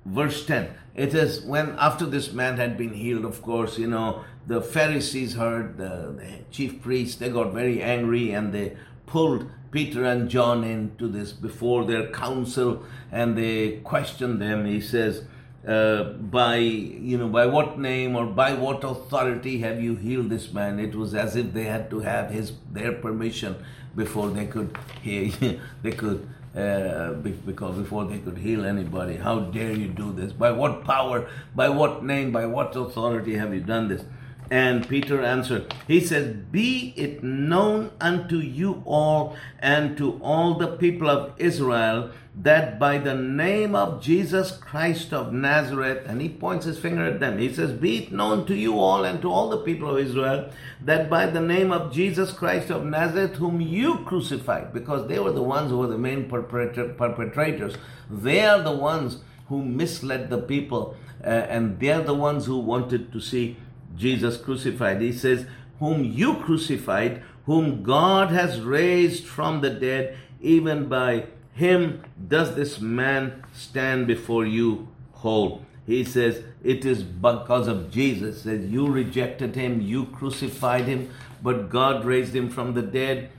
verse 0.04 0.44
10. 0.46 0.68
It 0.94 1.14
is 1.14 1.42
when, 1.42 1.76
after 1.78 2.06
this 2.06 2.32
man 2.32 2.56
had 2.56 2.76
been 2.78 2.94
healed, 2.94 3.24
of 3.24 3.42
course, 3.42 3.78
you 3.78 3.88
know, 3.88 4.24
the 4.46 4.60
Pharisees 4.60 5.34
heard, 5.34 5.76
the, 5.78 6.14
the 6.16 6.38
chief 6.50 6.82
priests, 6.82 7.16
they 7.16 7.30
got 7.30 7.52
very 7.52 7.82
angry 7.82 8.30
and 8.30 8.52
they 8.52 8.76
pulled 9.06 9.50
Peter 9.70 10.04
and 10.04 10.28
John 10.28 10.62
into 10.62 11.08
this 11.08 11.32
before 11.32 11.84
their 11.84 12.08
council 12.08 12.84
and 13.10 13.36
they 13.36 13.80
questioned 13.82 14.40
them. 14.40 14.66
He 14.66 14.80
says, 14.80 15.24
uh, 15.66 16.04
by 16.12 16.56
you 16.56 17.16
know 17.16 17.28
by 17.28 17.46
what 17.46 17.78
name 17.78 18.16
or 18.16 18.26
by 18.26 18.52
what 18.52 18.84
authority 18.84 19.60
have 19.60 19.80
you 19.80 19.94
healed 19.94 20.28
this 20.28 20.52
man 20.52 20.78
it 20.78 20.94
was 20.94 21.14
as 21.14 21.36
if 21.36 21.54
they 21.54 21.64
had 21.64 21.88
to 21.88 22.00
have 22.00 22.28
his 22.30 22.52
their 22.70 22.92
permission 22.92 23.56
before 23.96 24.28
they 24.28 24.44
could 24.44 24.76
hear 25.00 25.32
they 25.82 25.92
could 25.92 26.28
uh, 26.56 27.12
because 27.12 27.76
before 27.76 28.04
they 28.04 28.18
could 28.18 28.38
heal 28.38 28.64
anybody. 28.64 29.16
How 29.16 29.40
dare 29.40 29.72
you 29.72 29.88
do 29.88 30.12
this? 30.12 30.32
By 30.32 30.52
what 30.52 30.84
power 30.84 31.28
by 31.54 31.68
what 31.68 32.04
name 32.04 32.32
by 32.32 32.46
what 32.46 32.76
authority 32.76 33.36
have 33.36 33.52
you 33.52 33.60
done 33.60 33.88
this 33.88 34.04
and 34.50 34.88
Peter 34.88 35.22
answered, 35.22 35.72
He 35.88 36.00
says, 36.00 36.36
Be 36.36 36.92
it 36.96 37.22
known 37.22 37.90
unto 38.00 38.36
you 38.36 38.82
all 38.84 39.36
and 39.58 39.96
to 39.96 40.18
all 40.22 40.54
the 40.54 40.76
people 40.76 41.08
of 41.08 41.32
Israel 41.38 42.10
that 42.36 42.80
by 42.80 42.98
the 42.98 43.14
name 43.14 43.76
of 43.76 44.02
Jesus 44.02 44.50
Christ 44.50 45.12
of 45.12 45.32
Nazareth, 45.32 46.04
and 46.06 46.20
he 46.20 46.28
points 46.28 46.66
his 46.66 46.78
finger 46.78 47.04
at 47.04 47.20
them, 47.20 47.38
he 47.38 47.52
says, 47.52 47.72
Be 47.72 47.98
it 47.98 48.12
known 48.12 48.44
to 48.46 48.54
you 48.54 48.78
all 48.78 49.04
and 49.04 49.22
to 49.22 49.30
all 49.30 49.48
the 49.48 49.58
people 49.58 49.90
of 49.90 50.04
Israel 50.04 50.50
that 50.82 51.08
by 51.08 51.26
the 51.26 51.40
name 51.40 51.70
of 51.72 51.92
Jesus 51.92 52.32
Christ 52.32 52.70
of 52.70 52.84
Nazareth, 52.84 53.36
whom 53.36 53.60
you 53.60 53.98
crucified, 53.98 54.72
because 54.72 55.08
they 55.08 55.18
were 55.18 55.32
the 55.32 55.42
ones 55.42 55.70
who 55.70 55.78
were 55.78 55.86
the 55.86 55.98
main 55.98 56.28
perpetrators, 56.28 57.76
they 58.10 58.44
are 58.44 58.62
the 58.62 58.72
ones 58.72 59.18
who 59.48 59.64
misled 59.64 60.28
the 60.30 60.40
people, 60.40 60.96
uh, 61.22 61.28
and 61.28 61.78
they're 61.78 62.02
the 62.02 62.14
ones 62.14 62.46
who 62.46 62.58
wanted 62.58 63.12
to 63.12 63.20
see 63.20 63.56
Jesus 63.96 64.36
crucified. 64.36 65.00
He 65.00 65.12
says, 65.12 65.46
Whom 65.78 66.04
you 66.04 66.36
crucified, 66.36 67.22
whom 67.46 67.82
God 67.82 68.30
has 68.30 68.60
raised 68.60 69.24
from 69.24 69.60
the 69.60 69.70
dead, 69.70 70.16
even 70.40 70.88
by 70.88 71.26
him 71.52 72.02
does 72.28 72.54
this 72.54 72.80
man 72.80 73.44
stand 73.52 74.06
before 74.06 74.44
you 74.44 74.88
whole. 75.12 75.62
He 75.86 76.04
says, 76.04 76.42
It 76.62 76.84
is 76.84 77.02
because 77.02 77.68
of 77.68 77.90
Jesus. 77.90 78.42
that 78.42 78.60
You 78.60 78.88
rejected 78.88 79.54
him, 79.54 79.80
you 79.80 80.06
crucified 80.06 80.84
him, 80.86 81.10
but 81.42 81.68
God 81.68 82.04
raised 82.04 82.34
him 82.34 82.48
from 82.50 82.74
the 82.74 82.82
dead. 82.82 83.30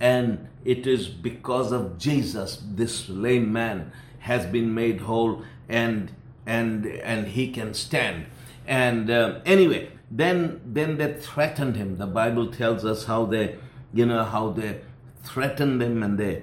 And 0.00 0.48
it 0.64 0.86
is 0.86 1.08
because 1.08 1.72
of 1.72 1.98
Jesus 1.98 2.62
this 2.64 3.08
lame 3.08 3.52
man 3.52 3.92
has 4.20 4.46
been 4.46 4.74
made 4.74 5.00
whole 5.00 5.42
and 5.68 6.12
and 6.46 6.86
and 6.86 7.28
he 7.28 7.52
can 7.52 7.74
stand. 7.74 8.26
And 8.66 9.10
uh, 9.10 9.40
anyway, 9.44 9.90
then 10.14 10.60
then 10.64 10.98
they 10.98 11.14
threatened 11.14 11.76
him. 11.76 11.96
The 11.96 12.06
bible 12.06 12.52
tells 12.52 12.84
us 12.84 13.04
how 13.06 13.24
they 13.24 13.56
you 13.92 14.06
know 14.06 14.24
how 14.24 14.50
they 14.50 14.80
threatened 15.24 15.82
him 15.82 16.02
and 16.02 16.18
they 16.18 16.42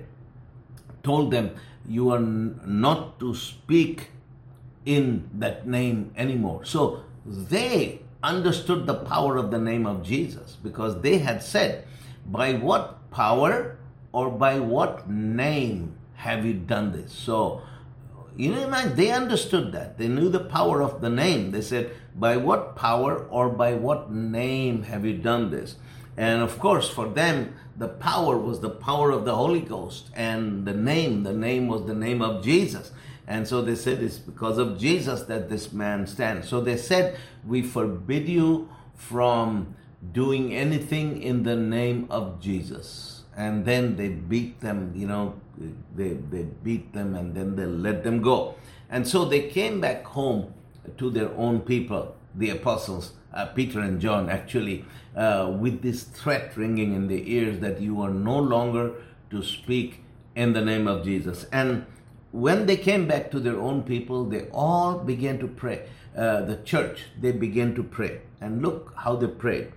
told 1.04 1.32
them 1.32 1.52
you 1.88 2.10
are 2.12 2.20
not 2.20 3.20
to 3.20 3.36
speak 3.36 4.10
in 4.86 5.30
that 5.34 5.68
name 5.68 6.12
anymore. 6.18 6.66
So 6.66 7.04
they 7.26 8.02
understood 8.24 8.88
the 8.88 8.96
power 8.96 9.38
of 9.38 9.50
the 9.50 9.58
name 9.58 9.86
of 9.86 10.04
jesus 10.04 10.58
because 10.62 11.00
they 11.02 11.20
had 11.20 11.42
said 11.42 11.88
by 12.26 12.52
what 12.54 13.10
power 13.12 13.78
or 14.12 14.30
by 14.30 14.60
what 14.60 15.10
name 15.10 15.96
have 16.16 16.46
you 16.46 16.54
done 16.54 16.92
this? 16.92 17.14
So 17.14 17.62
you 18.40 18.52
know, 18.52 18.70
they 18.96 19.12
understood 19.12 19.74
that. 19.74 19.98
They 19.98 20.08
knew 20.08 20.30
the 20.30 20.40
power 20.40 20.82
of 20.82 21.02
the 21.02 21.10
name. 21.10 21.52
They 21.52 21.60
said, 21.60 21.92
By 22.16 22.38
what 22.38 22.78
power 22.78 23.26
or 23.26 23.50
by 23.50 23.74
what 23.74 24.14
name 24.14 24.84
have 24.84 25.04
you 25.04 25.18
done 25.18 25.52
this? 25.52 25.76
And 26.16 26.42
of 26.42 26.58
course, 26.58 26.90
for 26.90 27.10
them, 27.10 27.54
the 27.76 27.90
power 27.90 28.38
was 28.38 28.62
the 28.62 28.70
power 28.70 29.12
of 29.12 29.26
the 29.26 29.36
Holy 29.36 29.60
Ghost. 29.60 30.10
And 30.14 30.66
the 30.66 30.74
name, 30.74 31.24
the 31.24 31.34
name 31.34 31.68
was 31.68 31.86
the 31.86 31.94
name 31.94 32.22
of 32.22 32.42
Jesus. 32.42 32.94
And 33.28 33.46
so 33.46 33.62
they 33.62 33.76
said, 33.76 34.02
It's 34.02 34.20
because 34.20 34.58
of 34.58 34.80
Jesus 34.80 35.24
that 35.24 35.50
this 35.50 35.74
man 35.74 36.08
stands. 36.08 36.48
So 36.48 36.62
they 36.62 36.78
said, 36.78 37.20
We 37.46 37.62
forbid 37.62 38.30
you 38.30 38.70
from 38.96 39.76
doing 40.14 40.56
anything 40.56 41.22
in 41.22 41.44
the 41.44 41.58
name 41.58 42.08
of 42.10 42.40
Jesus 42.40 43.19
and 43.40 43.64
then 43.64 43.96
they 43.96 44.10
beat 44.10 44.60
them, 44.60 44.92
you 44.94 45.08
know, 45.08 45.34
they, 45.96 46.10
they 46.10 46.44
beat 46.62 46.92
them 46.92 47.16
and 47.16 47.34
then 47.34 47.56
they 47.56 47.66
let 47.66 48.04
them 48.04 48.22
go. 48.22 48.56
And 48.90 49.08
so 49.08 49.24
they 49.24 49.48
came 49.48 49.80
back 49.80 50.04
home 50.04 50.54
to 50.98 51.10
their 51.10 51.34
own 51.36 51.62
people, 51.62 52.18
the 52.36 52.50
apostles, 52.50 53.14
uh, 53.34 53.46
Peter 53.46 53.80
and 53.80 54.02
John 54.02 54.30
actually, 54.30 54.84
uh, 55.16 55.56
with 55.58 55.82
this 55.82 56.04
threat 56.04 56.58
ringing 56.58 56.94
in 56.94 57.08
the 57.08 57.32
ears 57.34 57.62
that 57.62 57.80
you 57.80 58.02
are 58.02 58.10
no 58.10 58.38
longer 58.38 58.92
to 59.30 59.42
speak 59.42 60.04
in 60.36 60.52
the 60.52 60.62
name 60.62 60.86
of 60.86 61.06
Jesus. 61.06 61.46
And 61.54 61.86
when 62.34 62.66
they 62.66 62.76
came 62.76 63.08
back 63.08 63.32
to 63.32 63.40
their 63.40 63.58
own 63.58 63.84
people, 63.84 64.26
they 64.26 64.50
all 64.52 64.98
began 65.00 65.40
to 65.40 65.48
pray. 65.48 65.88
Uh, 66.14 66.42
the 66.42 66.58
church, 66.58 67.06
they 67.18 67.32
began 67.32 67.74
to 67.76 67.84
pray. 67.84 68.20
And 68.42 68.62
look 68.62 68.94
how 68.98 69.16
they 69.16 69.28
prayed. 69.28 69.72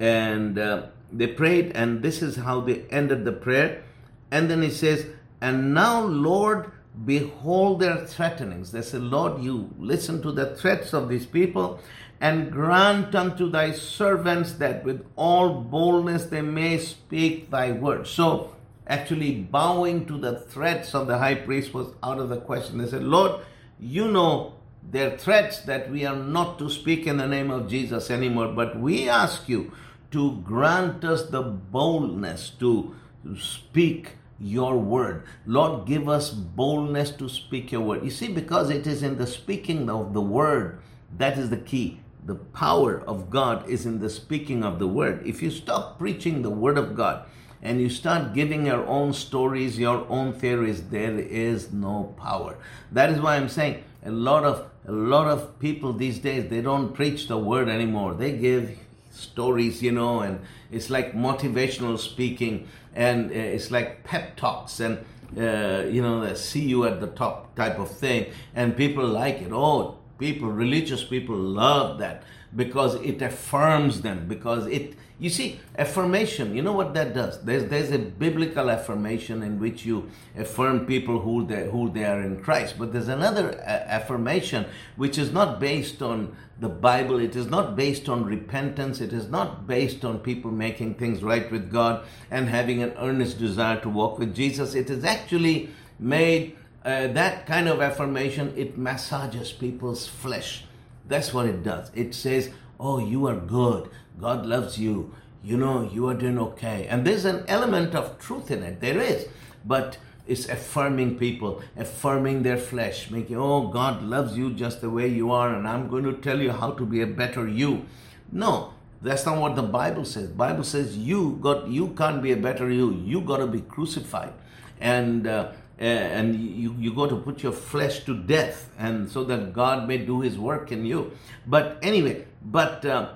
And 0.00 0.58
uh, 0.58 0.86
they 1.12 1.26
prayed, 1.26 1.72
and 1.74 2.02
this 2.02 2.22
is 2.22 2.36
how 2.36 2.60
they 2.60 2.82
ended 2.90 3.24
the 3.24 3.32
prayer. 3.32 3.82
And 4.30 4.50
then 4.50 4.62
he 4.62 4.70
says, 4.70 5.06
And 5.40 5.72
now, 5.74 6.02
Lord, 6.02 6.72
behold 7.04 7.80
their 7.80 8.06
threatenings. 8.06 8.72
They 8.72 8.82
said, 8.82 9.02
Lord, 9.02 9.42
you 9.42 9.70
listen 9.78 10.22
to 10.22 10.32
the 10.32 10.56
threats 10.56 10.92
of 10.92 11.08
these 11.08 11.26
people 11.26 11.80
and 12.20 12.50
grant 12.50 13.14
unto 13.14 13.50
thy 13.50 13.72
servants 13.72 14.52
that 14.52 14.84
with 14.84 15.04
all 15.16 15.60
boldness 15.60 16.26
they 16.26 16.40
may 16.40 16.78
speak 16.78 17.50
thy 17.50 17.72
word. 17.72 18.06
So, 18.06 18.54
actually, 18.86 19.32
bowing 19.32 20.06
to 20.06 20.18
the 20.18 20.40
threats 20.40 20.94
of 20.94 21.06
the 21.06 21.18
high 21.18 21.34
priest 21.34 21.74
was 21.74 21.88
out 22.02 22.18
of 22.18 22.30
the 22.30 22.38
question. 22.38 22.78
They 22.78 22.88
said, 22.88 23.04
Lord, 23.04 23.42
you 23.78 24.08
know 24.08 24.54
their 24.90 25.18
threats 25.18 25.60
that 25.62 25.90
we 25.90 26.06
are 26.06 26.16
not 26.16 26.58
to 26.58 26.70
speak 26.70 27.06
in 27.06 27.18
the 27.18 27.26
name 27.26 27.50
of 27.50 27.68
Jesus 27.68 28.10
anymore, 28.10 28.48
but 28.48 28.78
we 28.78 29.08
ask 29.08 29.48
you 29.48 29.72
to 30.10 30.40
grant 30.42 31.04
us 31.04 31.26
the 31.26 31.42
boldness 31.42 32.50
to 32.60 32.94
speak 33.38 34.12
your 34.38 34.78
word. 34.78 35.24
Lord, 35.46 35.86
give 35.86 36.08
us 36.08 36.30
boldness 36.30 37.10
to 37.12 37.28
speak 37.28 37.72
your 37.72 37.80
word. 37.80 38.04
You 38.04 38.10
see, 38.10 38.28
because 38.28 38.70
it 38.70 38.86
is 38.86 39.02
in 39.02 39.16
the 39.16 39.26
speaking 39.26 39.88
of 39.88 40.12
the 40.12 40.20
word 40.20 40.80
that 41.16 41.38
is 41.38 41.50
the 41.50 41.56
key. 41.56 42.00
The 42.24 42.34
power 42.34 43.00
of 43.06 43.30
God 43.30 43.68
is 43.68 43.86
in 43.86 44.00
the 44.00 44.10
speaking 44.10 44.64
of 44.64 44.78
the 44.78 44.88
word. 44.88 45.26
If 45.26 45.42
you 45.42 45.50
stop 45.50 45.98
preaching 45.98 46.42
the 46.42 46.50
word 46.50 46.76
of 46.76 46.96
God 46.96 47.24
and 47.62 47.80
you 47.80 47.88
start 47.88 48.34
giving 48.34 48.66
your 48.66 48.84
own 48.86 49.12
stories, 49.12 49.78
your 49.78 50.06
own 50.08 50.32
theories, 50.32 50.88
there 50.88 51.18
is 51.18 51.72
no 51.72 52.14
power. 52.18 52.58
That 52.90 53.10
is 53.10 53.20
why 53.20 53.36
I'm 53.36 53.48
saying 53.48 53.84
a 54.04 54.10
lot 54.10 54.44
of 54.44 54.68
a 54.86 54.92
lot 54.92 55.26
of 55.26 55.58
people 55.58 55.92
these 55.92 56.20
days 56.20 56.48
they 56.48 56.60
don't 56.60 56.94
preach 56.94 57.28
the 57.28 57.38
word 57.38 57.68
anymore. 57.68 58.14
They 58.14 58.32
give 58.32 58.78
stories, 59.16 59.82
you 59.82 59.92
know, 59.92 60.20
and 60.20 60.40
it's 60.70 60.90
like 60.90 61.14
motivational 61.14 61.98
speaking 61.98 62.68
and 62.94 63.30
uh, 63.30 63.34
it's 63.34 63.70
like 63.70 64.04
pep 64.04 64.36
talks 64.36 64.80
and 64.80 64.98
uh, 65.36 65.84
you 65.90 66.00
know, 66.00 66.20
the 66.20 66.36
see 66.36 66.60
you 66.60 66.84
at 66.84 67.00
the 67.00 67.08
top 67.08 67.54
type 67.56 67.78
of 67.78 67.90
thing, 67.90 68.32
and 68.54 68.76
people 68.76 69.04
like 69.04 69.42
it. 69.42 69.50
Oh, 69.52 69.98
people, 70.18 70.48
religious 70.48 71.04
people 71.04 71.36
love 71.36 71.98
that 71.98 72.22
because 72.54 72.94
it 72.96 73.20
affirms 73.20 74.02
them, 74.02 74.28
because 74.28 74.66
it 74.66 74.94
you 75.18 75.30
see, 75.30 75.60
affirmation, 75.78 76.54
you 76.54 76.60
know 76.60 76.74
what 76.74 76.92
that 76.92 77.14
does? 77.14 77.40
There's, 77.42 77.64
there's 77.70 77.90
a 77.90 77.98
biblical 77.98 78.70
affirmation 78.70 79.42
in 79.42 79.58
which 79.58 79.86
you 79.86 80.10
affirm 80.36 80.84
people 80.84 81.20
who 81.20 81.46
they, 81.46 81.70
who 81.70 81.90
they 81.90 82.04
are 82.04 82.20
in 82.20 82.42
Christ. 82.42 82.74
But 82.78 82.92
there's 82.92 83.08
another 83.08 83.50
a- 83.50 83.92
affirmation 83.92 84.66
which 84.96 85.16
is 85.16 85.32
not 85.32 85.58
based 85.58 86.02
on 86.02 86.36
the 86.60 86.68
Bible. 86.68 87.18
It 87.18 87.34
is 87.34 87.46
not 87.46 87.76
based 87.76 88.10
on 88.10 88.26
repentance. 88.26 89.00
It 89.00 89.14
is 89.14 89.28
not 89.28 89.66
based 89.66 90.04
on 90.04 90.18
people 90.18 90.50
making 90.50 90.96
things 90.96 91.22
right 91.22 91.50
with 91.50 91.72
God 91.72 92.04
and 92.30 92.50
having 92.50 92.82
an 92.82 92.92
earnest 92.98 93.38
desire 93.38 93.80
to 93.80 93.88
walk 93.88 94.18
with 94.18 94.34
Jesus. 94.34 94.74
It 94.74 94.90
is 94.90 95.02
actually 95.02 95.70
made, 95.98 96.56
uh, 96.84 97.06
that 97.08 97.46
kind 97.46 97.68
of 97.68 97.80
affirmation, 97.80 98.52
it 98.54 98.76
massages 98.76 99.50
people's 99.50 100.06
flesh. 100.06 100.64
That's 101.08 101.32
what 101.32 101.46
it 101.46 101.62
does. 101.62 101.90
It 101.94 102.14
says, 102.14 102.50
oh, 102.78 102.98
you 102.98 103.26
are 103.26 103.36
good. 103.36 103.90
God 104.20 104.46
loves 104.46 104.78
you. 104.78 105.14
You 105.42 105.56
know, 105.56 105.88
you 105.92 106.08
are 106.08 106.14
doing 106.14 106.38
okay. 106.38 106.86
And 106.88 107.06
there's 107.06 107.24
an 107.24 107.44
element 107.46 107.94
of 107.94 108.18
truth 108.18 108.50
in 108.50 108.62
it. 108.62 108.80
There 108.80 109.00
is. 109.00 109.28
But 109.64 109.98
it's 110.26 110.48
affirming 110.48 111.18
people, 111.18 111.62
affirming 111.76 112.42
their 112.42 112.56
flesh, 112.56 113.10
making, 113.10 113.36
oh, 113.36 113.68
God 113.68 114.02
loves 114.02 114.36
you 114.36 114.52
just 114.52 114.80
the 114.80 114.90
way 114.90 115.06
you 115.06 115.30
are, 115.30 115.54
and 115.54 115.68
I'm 115.68 115.88
going 115.88 116.04
to 116.04 116.14
tell 116.14 116.40
you 116.40 116.50
how 116.50 116.72
to 116.72 116.84
be 116.84 117.00
a 117.00 117.06
better 117.06 117.46
you. 117.46 117.86
No, 118.32 118.74
that's 119.02 119.24
not 119.24 119.40
what 119.40 119.54
the 119.54 119.62
Bible 119.62 120.04
says. 120.04 120.28
Bible 120.28 120.64
says 120.64 120.96
you 120.98 121.38
got 121.40 121.68
you 121.68 121.88
can't 121.88 122.22
be 122.22 122.32
a 122.32 122.36
better 122.36 122.70
you. 122.70 122.92
You 123.04 123.20
got 123.20 123.36
to 123.36 123.46
be 123.46 123.60
crucified, 123.60 124.32
and 124.80 125.26
uh, 125.26 125.52
and 125.78 126.34
you 126.34 126.74
you 126.78 126.92
got 126.92 127.10
to 127.10 127.16
put 127.16 127.42
your 127.42 127.52
flesh 127.52 128.04
to 128.04 128.16
death, 128.16 128.70
and 128.78 129.08
so 129.08 129.22
that 129.24 129.52
God 129.52 129.86
may 129.86 129.98
do 129.98 130.22
His 130.22 130.38
work 130.38 130.72
in 130.72 130.84
you. 130.84 131.12
But 131.46 131.78
anyway, 131.82 132.24
but. 132.50 132.84
Uh, 132.84 133.08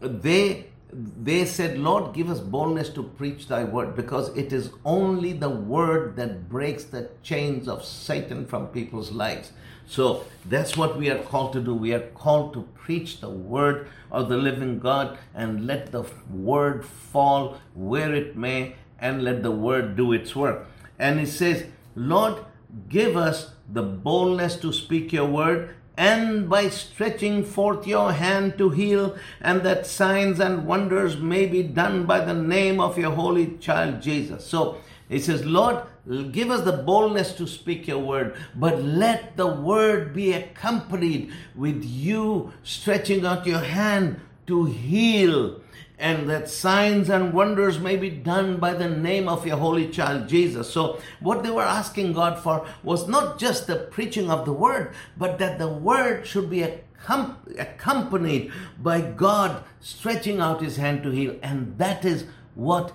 they 0.00 0.66
they 0.96 1.44
said, 1.44 1.76
Lord, 1.78 2.14
give 2.14 2.30
us 2.30 2.38
boldness 2.38 2.88
to 2.90 3.02
preach 3.02 3.48
thy 3.48 3.64
word 3.64 3.96
because 3.96 4.28
it 4.36 4.52
is 4.52 4.70
only 4.84 5.32
the 5.32 5.50
word 5.50 6.14
that 6.16 6.48
breaks 6.48 6.84
the 6.84 7.10
chains 7.22 7.66
of 7.66 7.84
Satan 7.84 8.46
from 8.46 8.68
people's 8.68 9.10
lives. 9.10 9.50
So 9.86 10.24
that's 10.46 10.76
what 10.76 10.96
we 10.96 11.10
are 11.10 11.18
called 11.18 11.52
to 11.54 11.60
do. 11.60 11.74
We 11.74 11.92
are 11.94 12.06
called 12.14 12.52
to 12.54 12.62
preach 12.74 13.20
the 13.20 13.28
word 13.28 13.88
of 14.12 14.28
the 14.28 14.36
living 14.36 14.78
God 14.78 15.18
and 15.34 15.66
let 15.66 15.90
the 15.90 16.04
word 16.30 16.84
fall 16.84 17.58
where 17.74 18.14
it 18.14 18.36
may 18.36 18.76
and 19.00 19.24
let 19.24 19.42
the 19.42 19.50
word 19.50 19.96
do 19.96 20.12
its 20.12 20.36
work. 20.36 20.68
And 20.98 21.18
it 21.18 21.26
says, 21.26 21.64
Lord, 21.96 22.44
give 22.88 23.16
us 23.16 23.50
the 23.68 23.82
boldness 23.82 24.56
to 24.56 24.72
speak 24.72 25.12
your 25.12 25.26
word 25.26 25.74
and 25.96 26.48
by 26.48 26.68
stretching 26.68 27.44
forth 27.44 27.86
your 27.86 28.12
hand 28.12 28.58
to 28.58 28.70
heal, 28.70 29.16
and 29.40 29.62
that 29.62 29.86
signs 29.86 30.40
and 30.40 30.66
wonders 30.66 31.16
may 31.16 31.46
be 31.46 31.62
done 31.62 32.04
by 32.04 32.24
the 32.24 32.34
name 32.34 32.80
of 32.80 32.98
your 32.98 33.12
holy 33.12 33.56
child 33.58 34.02
Jesus. 34.02 34.44
So 34.46 34.78
he 35.08 35.20
says, 35.20 35.44
Lord, 35.44 35.84
give 36.32 36.50
us 36.50 36.62
the 36.62 36.72
boldness 36.72 37.32
to 37.34 37.46
speak 37.46 37.86
your 37.86 37.98
word, 37.98 38.36
but 38.54 38.82
let 38.82 39.36
the 39.36 39.46
word 39.46 40.12
be 40.12 40.32
accompanied 40.32 41.32
with 41.54 41.84
you 41.84 42.52
stretching 42.62 43.24
out 43.24 43.46
your 43.46 43.60
hand 43.60 44.20
to 44.46 44.64
heal 44.64 45.60
and 45.98 46.28
that 46.28 46.48
signs 46.48 47.08
and 47.08 47.32
wonders 47.32 47.78
may 47.78 47.96
be 47.96 48.10
done 48.10 48.56
by 48.56 48.74
the 48.74 48.88
name 48.88 49.28
of 49.28 49.46
your 49.46 49.56
holy 49.56 49.88
child 49.88 50.28
Jesus. 50.28 50.70
So, 50.70 51.00
what 51.20 51.42
they 51.42 51.50
were 51.50 51.62
asking 51.62 52.14
God 52.14 52.38
for 52.38 52.66
was 52.82 53.06
not 53.06 53.38
just 53.38 53.66
the 53.66 53.76
preaching 53.76 54.30
of 54.30 54.44
the 54.44 54.52
word, 54.52 54.92
but 55.16 55.38
that 55.38 55.58
the 55.58 55.68
word 55.68 56.26
should 56.26 56.50
be 56.50 56.66
accompanied 57.06 58.52
by 58.82 59.00
God 59.00 59.62
stretching 59.80 60.40
out 60.40 60.62
his 60.62 60.76
hand 60.76 61.02
to 61.04 61.10
heal. 61.10 61.36
And 61.42 61.78
that 61.78 62.04
is 62.04 62.26
what, 62.54 62.92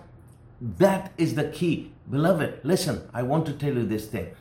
that 0.61 1.13
is 1.17 1.35
the 1.35 1.49
key. 1.49 1.91
Beloved, 2.09 2.59
listen, 2.63 3.07
I 3.13 3.23
want 3.23 3.45
to 3.45 3.53
tell 3.53 3.73
you 3.73 3.85
this 3.85 4.07
thing 4.07 4.33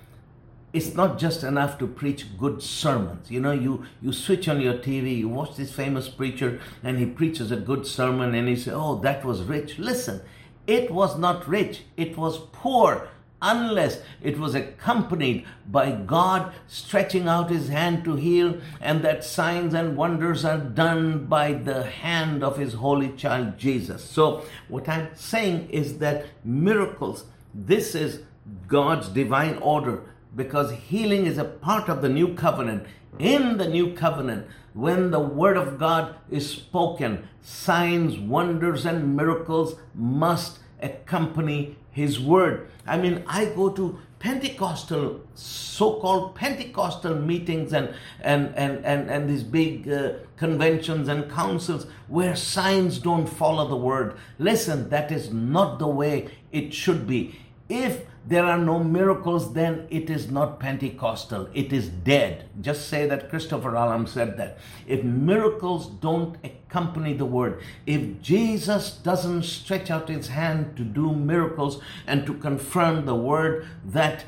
it's 0.72 0.94
not 0.94 1.18
just 1.18 1.42
enough 1.42 1.78
to 1.78 1.86
preach 1.86 2.36
good 2.36 2.62
sermons. 2.62 3.30
You 3.30 3.40
know, 3.40 3.52
you, 3.52 3.84
you 4.02 4.12
switch 4.12 4.48
on 4.48 4.60
your 4.60 4.74
TV, 4.74 5.18
you 5.18 5.28
watch 5.28 5.56
this 5.56 5.72
famous 5.72 6.08
preacher, 6.08 6.60
and 6.82 6.98
he 6.98 7.06
preaches 7.06 7.50
a 7.50 7.56
good 7.56 7.86
sermon, 7.86 8.34
and 8.34 8.48
he 8.48 8.56
says, 8.56 8.74
Oh, 8.76 8.98
that 9.00 9.24
was 9.24 9.42
rich. 9.42 9.78
Listen, 9.78 10.20
it 10.66 10.90
was 10.90 11.18
not 11.18 11.48
rich, 11.48 11.84
it 11.96 12.18
was 12.18 12.38
poor, 12.52 13.08
unless 13.40 14.02
it 14.20 14.38
was 14.38 14.54
accompanied 14.54 15.46
by 15.66 15.92
God 15.92 16.52
stretching 16.66 17.28
out 17.28 17.50
his 17.50 17.68
hand 17.68 18.04
to 18.04 18.16
heal, 18.16 18.60
and 18.80 19.02
that 19.02 19.24
signs 19.24 19.72
and 19.72 19.96
wonders 19.96 20.44
are 20.44 20.58
done 20.58 21.26
by 21.26 21.54
the 21.54 21.84
hand 21.84 22.44
of 22.44 22.58
his 22.58 22.74
holy 22.74 23.12
child 23.12 23.56
Jesus. 23.56 24.04
So, 24.04 24.44
what 24.68 24.86
I'm 24.88 25.14
saying 25.14 25.70
is 25.70 25.98
that 25.98 26.26
miracles, 26.44 27.24
this 27.54 27.94
is 27.94 28.20
God's 28.66 29.08
divine 29.08 29.56
order 29.58 30.02
because 30.34 30.72
healing 30.72 31.26
is 31.26 31.38
a 31.38 31.44
part 31.44 31.88
of 31.88 32.02
the 32.02 32.08
new 32.08 32.34
covenant. 32.34 32.86
In 33.18 33.58
the 33.58 33.68
new 33.68 33.94
covenant, 33.94 34.46
when 34.74 35.10
the 35.10 35.20
word 35.20 35.56
of 35.56 35.78
God 35.78 36.14
is 36.30 36.50
spoken, 36.50 37.28
signs, 37.42 38.18
wonders, 38.18 38.86
and 38.86 39.16
miracles 39.16 39.74
must 39.94 40.60
accompany 40.80 41.76
his 41.90 42.20
word. 42.20 42.68
I 42.86 42.96
mean, 42.96 43.24
I 43.26 43.46
go 43.46 43.70
to 43.70 43.98
Pentecostal, 44.18 45.20
so-called 45.34 46.34
Pentecostal 46.34 47.14
meetings 47.14 47.72
and 47.72 47.94
and 48.20 48.52
and 48.56 48.84
and, 48.84 49.10
and 49.10 49.28
these 49.30 49.44
big 49.44 49.88
uh, 49.88 50.14
conventions 50.36 51.08
and 51.08 51.30
councils 51.30 51.86
where 52.08 52.34
signs 52.34 52.98
don't 52.98 53.26
follow 53.26 53.68
the 53.68 53.76
word. 53.76 54.16
Listen, 54.38 54.88
that 54.90 55.12
is 55.12 55.32
not 55.32 55.78
the 55.78 55.86
way 55.86 56.30
it 56.50 56.74
should 56.74 57.06
be. 57.06 57.38
If 57.68 58.06
there 58.26 58.44
are 58.44 58.58
no 58.58 58.82
miracles, 58.82 59.54
then 59.54 59.86
it 59.90 60.10
is 60.10 60.30
not 60.30 60.60
Pentecostal. 60.60 61.48
It 61.54 61.72
is 61.72 61.88
dead. 61.88 62.48
Just 62.60 62.88
say 62.88 63.06
that 63.06 63.30
Christopher 63.30 63.74
Alam 63.74 64.06
said 64.06 64.36
that. 64.36 64.58
If 64.86 65.02
miracles 65.02 65.86
don't 65.86 66.36
accompany 66.44 67.14
the 67.14 67.24
word, 67.24 67.62
if 67.86 68.20
Jesus 68.20 68.90
doesn't 68.90 69.44
stretch 69.44 69.90
out 69.90 70.08
his 70.08 70.28
hand 70.28 70.76
to 70.76 70.84
do 70.84 71.14
miracles 71.14 71.80
and 72.06 72.26
to 72.26 72.34
confirm 72.34 73.06
the 73.06 73.14
word 73.14 73.66
that 73.84 74.24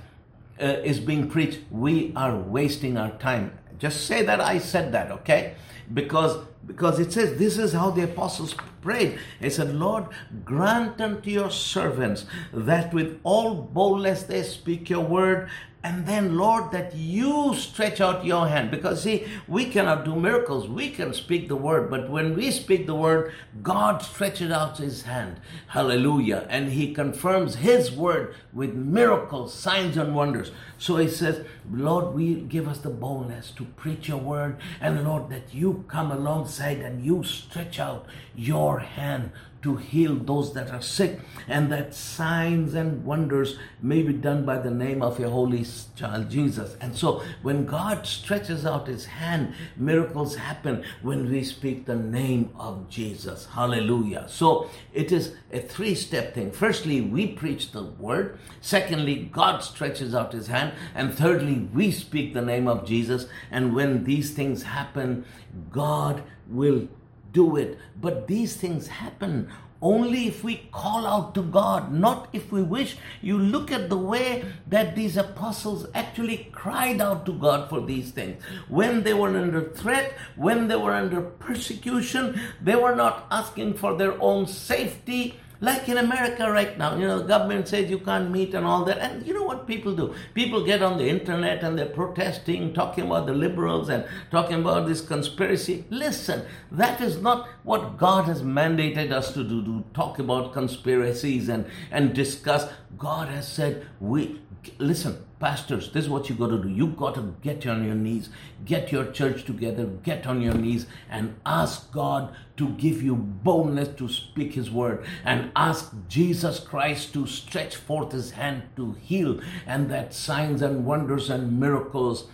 uh, 0.61 0.64
is 0.64 1.00
being 1.00 1.29
preached, 1.29 1.61
we 1.70 2.12
are 2.16 2.37
wasting 2.37 2.96
our 2.96 3.12
time. 3.18 3.59
Just 3.81 4.07
say 4.07 4.23
that 4.23 4.40
I 4.40 4.59
said 4.59 4.93
that, 4.93 5.11
okay? 5.11 5.55
Because 5.93 6.37
because 6.66 7.01
it 7.01 7.12
says 7.12 7.38
this 7.38 7.59
is 7.59 7.73
how 7.73 7.90
the 7.90 8.05
apostles 8.05 8.55
prayed. 8.83 9.19
They 9.40 9.51
said, 9.51 9.75
Lord, 9.75 10.05
grant 10.45 11.01
unto 11.01 11.31
your 11.31 11.51
servants 11.51 12.27
that 12.53 12.95
with 12.95 13.19
all 13.25 13.55
boldness 13.55 14.23
they 14.25 14.43
speak 14.43 14.88
your 14.88 15.05
word 15.05 15.49
and 15.83 16.05
then, 16.05 16.37
Lord, 16.37 16.73
that 16.73 16.95
you 16.95 17.55
stretch 17.55 18.03
out 18.03 18.27
your 18.27 18.47
hand. 18.47 18.71
Because, 18.71 19.03
see, 19.03 19.27
we 19.49 19.64
cannot 19.64 20.05
do 20.05 20.14
miracles. 20.14 20.69
We 20.69 20.90
can 20.90 21.14
speak 21.14 21.49
the 21.49 21.57
word. 21.57 21.90
But 21.90 22.11
when 22.11 22.37
we 22.37 22.51
speak 22.51 22.87
the 22.87 22.95
word, 22.95 23.33
God 23.62 24.03
stretches 24.03 24.51
out 24.51 24.77
his 24.77 25.03
hand. 25.03 25.40
Hallelujah. 25.69 26.47
And 26.51 26.73
he 26.73 26.93
confirms 26.93 27.55
his 27.55 27.90
word 27.90 28.35
with 28.53 28.75
miracles, 28.75 29.55
signs, 29.55 29.97
and 29.97 30.14
wonders. 30.14 30.51
So 30.77 30.97
he 30.99 31.09
says, 31.09 31.47
Lord, 31.73 32.14
we 32.14 32.35
give 32.35 32.69
us 32.69 32.79
the 32.79 32.90
boldness 32.90 33.51
to 33.53 33.64
preach 33.64 34.07
your 34.07 34.19
word. 34.19 34.59
And 34.83 35.03
Lord, 35.05 35.31
that 35.31 35.55
you 35.55 35.87
come 35.88 36.12
alongside 36.12 36.81
and 36.81 37.03
you 37.03 37.25
stretch 37.25 37.81
out 37.81 38.05
your 38.37 38.81
hand 38.81 39.33
to 39.62 39.77
heal 39.77 40.14
those 40.14 40.55
that 40.55 40.70
are 40.70 40.81
sick, 40.81 41.20
and 41.46 41.70
that 41.70 41.94
signs 41.94 42.75
and 42.75 43.05
wonders 43.05 43.59
may 43.83 44.03
be 44.03 44.12
done 44.12 44.44
by 44.44 44.59
the 44.59 44.70
name 44.70 45.03
of 45.03 45.18
your 45.18 45.31
holy 45.31 45.66
child 45.96 46.31
Jesus. 46.31 46.77
And 46.81 46.96
so, 46.96 47.23
when 47.42 47.66
God 47.66 48.07
stretches 48.07 48.64
out 48.64 48.88
his 48.88 49.05
hand, 49.05 49.55
miracles 49.77 50.37
happen 50.37 50.85
when 51.03 51.31
we 51.31 51.44
speak 51.44 51.85
the 51.85 51.96
name 51.96 52.51
of 52.59 52.88
Jesus. 52.88 53.46
Hallelujah. 53.46 54.27
So, 54.29 54.70
it 54.92 55.12
is 55.12 55.35
a 55.53 55.61
three 55.61 55.94
step 55.94 56.35
thing. 56.35 56.51
Firstly, 56.51 57.01
we 57.01 57.27
preach 57.27 57.73
the 57.73 57.85
word. 57.85 58.38
Secondly, 58.61 59.29
God 59.33 59.62
stretches 59.62 60.14
out 60.14 60.33
his 60.33 60.46
hand. 60.46 60.73
And 60.94 61.14
thirdly, 61.14 61.68
we 61.73 61.90
speak 61.90 62.35
the 62.35 62.42
name 62.42 62.66
of 62.66 62.87
Jesus. 62.87 63.27
And 63.51 63.75
when 63.75 64.05
these 64.05 64.33
things 64.33 64.62
happen, 64.62 65.25
God 65.70 66.23
will 66.49 66.88
do 67.33 67.57
it. 67.57 67.79
But 68.01 68.27
these 68.27 68.57
things 68.57 68.88
happen 68.88 69.49
only 69.83 70.29
if 70.29 70.45
we 70.45 70.69
call 70.73 71.07
out 71.07 71.35
to 71.35 71.43
God, 71.43 71.93
not 71.93 72.29
if 72.33 72.53
we 72.53 72.62
wish. 72.62 72.97
You 73.23 73.38
look 73.38 73.73
at 73.73 73.88
the 73.88 73.97
way 73.97 74.45
that 74.69 74.95
these 74.95 75.16
apostles 75.16 75.87
actually 75.95 76.51
cried 76.53 77.01
out 77.01 77.25
to 77.27 77.33
God 77.33 77.69
for 77.69 77.81
these 77.81 78.11
things. 78.11 78.43
When 78.69 79.03
they 79.03 79.14
were 79.14 79.37
under 79.37 79.71
threat, 79.71 80.12
when 80.37 80.69
they 80.69 80.77
were 80.77 80.93
under 80.93 81.23
persecution, 81.23 82.40
they 82.61 82.77
were 82.77 82.95
not 82.95 83.27
asking 83.31 83.75
for 83.75 83.97
their 83.97 84.21
own 84.21 84.47
safety 84.47 85.40
like 85.61 85.88
in 85.88 85.99
America 85.99 86.51
right 86.51 86.77
now, 86.79 86.96
you 86.96 87.07
know, 87.07 87.18
the 87.18 87.27
government 87.27 87.68
says 87.68 87.90
you 87.90 87.99
can't 87.99 88.31
meet 88.31 88.55
and 88.55 88.64
all 88.64 88.85
that. 88.85 88.99
And 88.99 89.27
you 89.27 89.35
know 89.35 89.44
what 89.44 89.66
people 89.66 89.94
do? 89.94 90.14
People 90.35 90.64
get 90.64 90.83
on 90.83 90.96
the 90.96 91.09
internet 91.09 91.62
and 91.62 91.79
they're 91.79 91.87
protesting, 91.87 92.73
talking 92.73 93.05
about 93.05 93.27
the 93.27 93.35
liberals 93.35 93.90
and 93.90 94.05
talking 94.31 94.61
about 94.61 94.87
this 94.87 95.01
conspiracy. 95.03 95.85
Listen, 95.90 96.46
that 96.73 97.01
is 97.01 97.20
not 97.20 97.49
what 97.62 97.99
God 97.99 98.25
has 98.25 98.42
mandated 98.42 99.12
us 99.12 99.35
to 99.35 99.44
do, 99.44 99.62
to 99.64 99.85
talk 99.92 100.18
about 100.18 100.55
conspiracies 100.55 101.49
and, 101.49 101.66
and 101.90 102.14
discuss. 102.14 102.66
God 102.96 103.29
has 103.29 103.46
said, 103.46 103.87
we 104.01 104.40
listen, 104.79 105.25
pastors, 105.38 105.92
this 105.92 106.05
is 106.05 106.11
what 106.11 106.29
you 106.29 106.35
got 106.35 106.49
to 106.49 106.62
do. 106.62 106.68
You 106.68 106.88
got 106.88 107.14
to 107.14 107.35
get 107.42 107.66
on 107.66 107.85
your 107.85 107.94
knees, 107.94 108.29
get 108.64 108.92
your 108.92 109.11
church 109.11 109.44
together, 109.44 109.87
get 109.87 110.27
on 110.27 110.42
your 110.42 110.55
knees, 110.55 110.87
and 111.09 111.37
ask 111.46 111.90
God 111.92 112.35
to 112.57 112.68
give 112.70 113.03
you 113.03 113.16
boldness 113.16 113.96
to 113.96 114.09
speak 114.09 114.55
His 114.55 114.70
word, 114.70 115.05
and 115.25 115.51
ask 115.57 115.92
Jesus 116.09 116.61
Christ 116.61 117.12
to 117.14 117.27
stretch 117.27 117.77
forth 117.77 118.12
His 118.12 118.33
hand 118.33 118.62
to 118.77 118.92
heal, 118.92 119.40
and 119.66 119.90
that 119.90 120.14
signs 120.14 120.62
and 120.62 120.85
wonders 120.85 121.31
and 121.31 121.59
miracles 121.59 122.29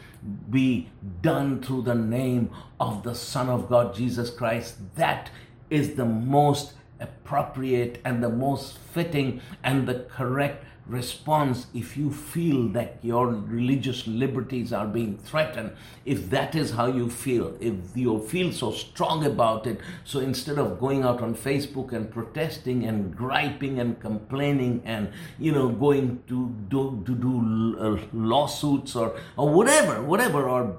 be 0.50 0.88
done 1.22 1.62
through 1.62 1.82
the 1.82 1.94
name 1.94 2.50
of 2.80 3.02
the 3.02 3.14
Son 3.14 3.48
of 3.48 3.68
God, 3.68 3.94
Jesus 3.94 4.30
Christ. 4.30 4.76
That 4.96 5.30
is 5.70 5.94
the 5.94 6.04
most 6.04 6.72
appropriate 6.98 8.00
and 8.04 8.22
the 8.22 8.28
most 8.28 8.78
fitting 8.78 9.40
and 9.62 9.86
the 9.86 10.06
correct 10.10 10.64
response 10.88 11.66
if 11.74 11.96
you 11.96 12.12
feel 12.12 12.68
that 12.68 12.98
your 13.02 13.26
religious 13.26 14.06
liberties 14.06 14.72
are 14.72 14.86
being 14.86 15.18
threatened 15.18 15.72
if 16.04 16.30
that 16.30 16.54
is 16.54 16.70
how 16.70 16.86
you 16.86 17.10
feel 17.10 17.56
if 17.60 17.74
you 17.94 18.20
feel 18.20 18.52
so 18.52 18.70
strong 18.70 19.24
about 19.24 19.66
it. 19.66 19.80
So 20.04 20.20
instead 20.20 20.58
of 20.58 20.78
going 20.78 21.02
out 21.02 21.20
on 21.22 21.34
facebook 21.34 21.92
and 21.92 22.10
protesting 22.10 22.84
and 22.84 23.16
griping 23.16 23.80
and 23.80 23.98
complaining 24.00 24.82
and 24.84 25.10
you 25.38 25.52
know 25.52 25.68
going 25.68 26.22
to 26.28 26.48
do 26.68 27.02
to 27.04 27.14
do 27.14 27.76
uh, 27.80 27.98
lawsuits 28.12 28.94
or 28.94 29.16
or 29.36 29.50
whatever 29.50 30.02
whatever 30.02 30.48
or 30.48 30.76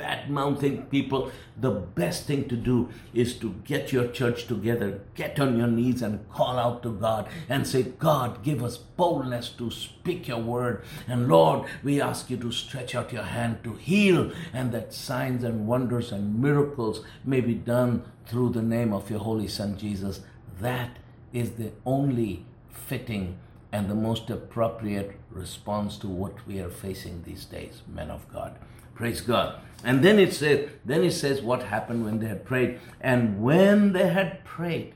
bad 0.00 0.30
mouthing 0.30 0.86
people, 0.86 1.30
the 1.58 1.70
best 1.70 2.26
thing 2.26 2.48
to 2.48 2.56
do 2.56 2.88
is 3.12 3.34
to 3.34 3.50
get 3.64 3.92
your 3.92 4.08
church 4.08 4.46
together, 4.46 5.02
get 5.14 5.38
on 5.38 5.58
your 5.58 5.66
knees 5.66 6.00
and 6.00 6.26
call 6.30 6.58
out 6.58 6.82
to 6.82 6.92
God 6.92 7.28
and 7.50 7.66
say, 7.66 7.82
God, 7.82 8.42
give 8.42 8.64
us 8.64 8.78
boldness 8.78 9.50
to 9.50 9.70
speak 9.70 10.26
your 10.28 10.40
word. 10.40 10.84
And 11.06 11.28
Lord, 11.28 11.68
we 11.82 12.00
ask 12.00 12.30
you 12.30 12.38
to 12.38 12.50
stretch 12.50 12.94
out 12.94 13.12
your 13.12 13.24
hand 13.24 13.62
to 13.64 13.74
heal 13.74 14.32
and 14.54 14.72
that 14.72 14.94
signs 14.94 15.44
and 15.44 15.66
wonders 15.66 16.12
and 16.12 16.40
miracles 16.40 17.04
may 17.22 17.42
be 17.42 17.54
done 17.54 18.02
through 18.24 18.50
the 18.50 18.62
name 18.62 18.94
of 18.94 19.10
your 19.10 19.20
Holy 19.20 19.48
Son 19.48 19.76
Jesus. 19.76 20.22
That 20.60 20.96
is 21.34 21.52
the 21.52 21.72
only 21.84 22.46
fitting 22.70 23.38
and 23.70 23.88
the 23.88 23.94
most 23.94 24.30
appropriate 24.30 25.20
response 25.30 25.98
to 25.98 26.08
what 26.08 26.46
we 26.46 26.58
are 26.58 26.70
facing 26.70 27.22
these 27.22 27.44
days, 27.44 27.82
men 27.86 28.10
of 28.10 28.26
God. 28.32 28.58
Praise 28.94 29.20
God. 29.20 29.60
And 29.84 30.04
then 30.04 30.18
it 30.18 30.34
says, 30.34 30.68
then 30.84 31.02
it 31.04 31.12
says 31.12 31.40
what 31.40 31.62
happened 31.62 32.04
when 32.04 32.18
they 32.18 32.26
had 32.26 32.44
prayed. 32.44 32.80
And 33.00 33.42
when 33.42 33.92
they 33.92 34.08
had 34.08 34.44
prayed, 34.44 34.94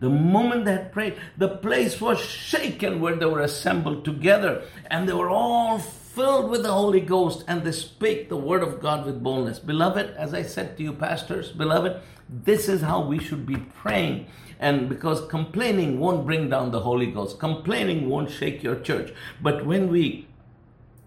the 0.00 0.10
moment 0.10 0.64
they 0.64 0.72
had 0.72 0.92
prayed, 0.92 1.16
the 1.36 1.48
place 1.48 2.00
was 2.00 2.20
shaken 2.20 3.00
where 3.00 3.16
they 3.16 3.26
were 3.26 3.40
assembled 3.40 4.04
together, 4.04 4.62
and 4.90 5.08
they 5.08 5.12
were 5.12 5.30
all 5.30 5.78
filled 5.78 6.50
with 6.50 6.62
the 6.62 6.72
Holy 6.72 7.00
Ghost, 7.00 7.44
and 7.48 7.64
they 7.64 7.72
spake 7.72 8.28
the 8.28 8.36
word 8.36 8.62
of 8.62 8.80
God 8.80 9.06
with 9.06 9.22
boldness. 9.22 9.58
Beloved, 9.58 10.14
as 10.16 10.34
I 10.34 10.42
said 10.42 10.76
to 10.76 10.82
you, 10.84 10.92
pastors, 10.92 11.50
beloved, 11.50 12.00
this 12.28 12.68
is 12.68 12.82
how 12.82 13.00
we 13.00 13.18
should 13.18 13.44
be 13.44 13.56
praying. 13.56 14.26
And 14.60 14.88
because 14.88 15.26
complaining 15.26 15.98
won't 15.98 16.26
bring 16.26 16.48
down 16.48 16.70
the 16.70 16.80
Holy 16.80 17.06
Ghost, 17.06 17.40
complaining 17.40 18.08
won't 18.08 18.30
shake 18.30 18.62
your 18.62 18.76
church. 18.76 19.12
But 19.40 19.66
when 19.66 19.88
we 19.88 20.27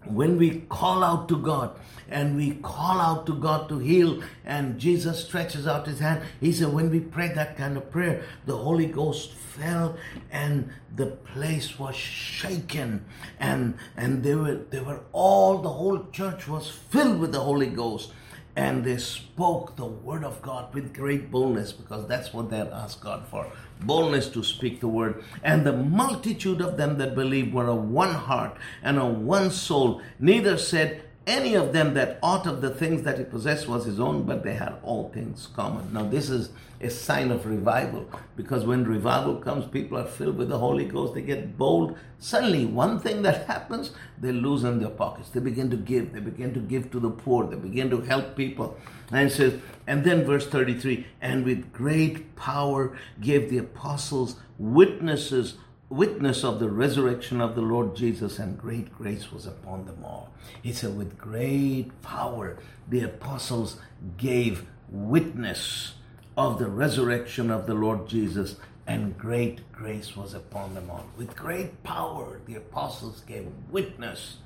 when 0.06 0.36
we 0.36 0.60
call 0.68 1.04
out 1.04 1.28
to 1.28 1.38
God 1.38 1.76
and 2.08 2.36
we 2.36 2.56
call 2.56 3.00
out 3.00 3.26
to 3.26 3.34
God 3.34 3.68
to 3.68 3.78
heal, 3.78 4.22
and 4.44 4.78
Jesus 4.78 5.24
stretches 5.24 5.66
out 5.66 5.86
his 5.86 5.98
hand, 5.98 6.22
he 6.40 6.52
said, 6.52 6.72
when 6.72 6.90
we 6.90 7.00
pray 7.00 7.28
that 7.28 7.56
kind 7.56 7.76
of 7.76 7.90
prayer, 7.90 8.22
the 8.44 8.56
Holy 8.56 8.86
Ghost 8.86 9.32
fell 9.32 9.96
and 10.30 10.70
the 10.94 11.06
place 11.06 11.78
was 11.78 11.96
shaken, 11.96 13.04
and 13.38 13.74
and 13.96 14.22
they 14.22 14.34
were 14.34 14.56
they 14.70 14.80
were 14.80 15.00
all 15.12 15.58
the 15.58 15.70
whole 15.70 16.06
church 16.10 16.48
was 16.48 16.68
filled 16.68 17.18
with 17.20 17.32
the 17.32 17.40
Holy 17.40 17.68
Ghost. 17.68 18.12
And 18.54 18.84
they 18.84 18.98
spoke 18.98 19.76
the 19.76 19.86
word 19.86 20.24
of 20.24 20.42
God 20.42 20.74
with 20.74 20.92
great 20.92 21.30
boldness 21.30 21.72
because 21.72 22.06
that's 22.06 22.34
what 22.34 22.50
they 22.50 22.58
had 22.58 22.68
asked 22.68 23.00
God 23.00 23.26
for 23.26 23.50
boldness 23.86 24.28
to 24.30 24.42
speak 24.42 24.80
the 24.80 24.88
word. 24.88 25.24
And 25.42 25.66
the 25.66 25.72
multitude 25.72 26.60
of 26.60 26.76
them 26.76 26.98
that 26.98 27.14
believed 27.14 27.52
were 27.52 27.68
of 27.68 27.88
one 27.88 28.14
heart 28.14 28.56
and 28.82 28.98
of 28.98 29.18
one 29.18 29.50
soul. 29.50 30.02
Neither 30.18 30.56
said 30.56 31.04
any 31.26 31.54
of 31.54 31.72
them 31.72 31.94
that 31.94 32.18
aught 32.22 32.46
of 32.46 32.60
the 32.60 32.70
things 32.70 33.02
that 33.02 33.18
he 33.18 33.24
possessed 33.24 33.68
was 33.68 33.84
his 33.84 34.00
own, 34.00 34.24
but 34.24 34.42
they 34.42 34.54
had 34.54 34.74
all 34.82 35.10
things 35.10 35.48
common. 35.54 35.92
Now, 35.92 36.04
this 36.04 36.28
is 36.28 36.50
a 36.80 36.90
sign 36.90 37.30
of 37.30 37.46
revival 37.46 38.08
because 38.36 38.64
when 38.64 38.84
revival 38.84 39.36
comes, 39.36 39.66
people 39.66 39.96
are 39.98 40.06
filled 40.06 40.36
with 40.36 40.48
the 40.48 40.58
Holy 40.58 40.84
Ghost, 40.84 41.14
they 41.14 41.22
get 41.22 41.56
bold. 41.56 41.96
Suddenly, 42.18 42.66
one 42.66 42.98
thing 42.98 43.22
that 43.22 43.46
happens, 43.46 43.92
they 44.20 44.32
loosen 44.32 44.80
their 44.80 44.90
pockets. 44.90 45.28
They 45.28 45.40
begin 45.40 45.70
to 45.70 45.76
give, 45.76 46.12
they 46.12 46.20
begin 46.20 46.52
to 46.54 46.60
give 46.60 46.90
to 46.90 46.98
the 46.98 47.10
poor, 47.10 47.46
they 47.46 47.56
begin 47.56 47.88
to 47.90 48.00
help 48.00 48.34
people. 48.34 48.76
And 49.12 49.30
says, 49.30 49.60
and 49.86 50.04
then 50.04 50.24
verse 50.24 50.46
33 50.46 51.06
and 51.20 51.44
with 51.44 51.72
great 51.72 52.34
power 52.34 52.96
gave 53.20 53.50
the 53.50 53.58
apostles 53.58 54.36
witnesses 54.58 55.54
witness 55.92 56.42
of 56.42 56.58
the 56.58 56.70
resurrection 56.70 57.40
of 57.40 57.54
the 57.54 57.60
Lord 57.60 57.94
Jesus, 57.94 58.38
and 58.38 58.58
great 58.58 58.96
grace 58.96 59.30
was 59.30 59.46
upon 59.46 59.84
them 59.84 60.02
all. 60.02 60.32
He 60.62 60.72
said, 60.72 60.96
with 60.96 61.18
great 61.18 61.90
power, 62.00 62.56
the 62.88 63.02
apostles 63.02 63.76
gave 64.16 64.64
witness 64.88 65.94
of 66.36 66.58
the 66.58 66.68
resurrection 66.68 67.50
of 67.50 67.66
the 67.66 67.74
Lord 67.74 68.08
Jesus, 68.08 68.56
and 68.86 69.18
great 69.18 69.70
grace 69.70 70.16
was 70.16 70.32
upon 70.32 70.74
them 70.74 70.90
all. 70.90 71.04
With 71.18 71.36
great 71.36 71.82
power, 71.82 72.40
the 72.46 72.54
apostles 72.54 73.20
gave 73.20 73.46
witness 73.70 74.38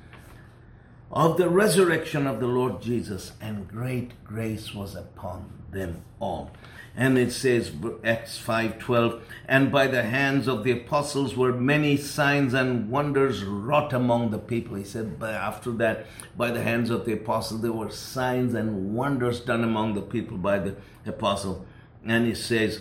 of 1.13 1.37
the 1.37 1.49
resurrection 1.49 2.27
of 2.27 2.41
the 2.41 2.49
Lord 2.49 2.83
Jesus, 2.83 3.33
and 3.41 3.69
great 3.69 4.25
grace 4.25 4.75
was 4.75 4.97
upon 4.97 5.49
them 5.71 6.03
all. 6.19 6.51
And 6.97 7.19
it 7.19 7.31
says, 7.31 7.71
Acts 8.03 8.41
5:12, 8.43 9.21
and 9.47 9.71
by 9.71 9.87
the 9.87 10.03
hands 10.03 10.49
of 10.49 10.65
the 10.65 10.71
apostles 10.73 11.37
were 11.37 11.53
many 11.53 11.99
signs 11.99 12.55
and 12.55 12.91
wonders 12.91 13.45
wrought 13.45 13.93
among 13.93 14.31
the 14.31 14.39
people. 14.39 14.77
He 14.77 14.85
said, 14.85 15.19
but 15.19 15.35
after 15.35 15.71
that, 15.73 16.07
by 16.37 16.51
the 16.51 16.63
hands 16.63 16.89
of 16.89 17.05
the 17.05 17.13
apostles, 17.13 17.61
there 17.61 17.73
were 17.73 17.91
signs 17.91 18.55
and 18.55 18.95
wonders 18.95 19.41
done 19.41 19.63
among 19.63 19.95
the 19.95 20.01
people 20.01 20.39
by 20.39 20.59
the 20.59 20.77
apostle. 21.05 21.67
And 22.05 22.27
he 22.27 22.35
says, 22.35 22.79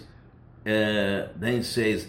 uh, 0.66 1.28
then 1.36 1.58
he 1.58 1.64
says, 1.64 2.08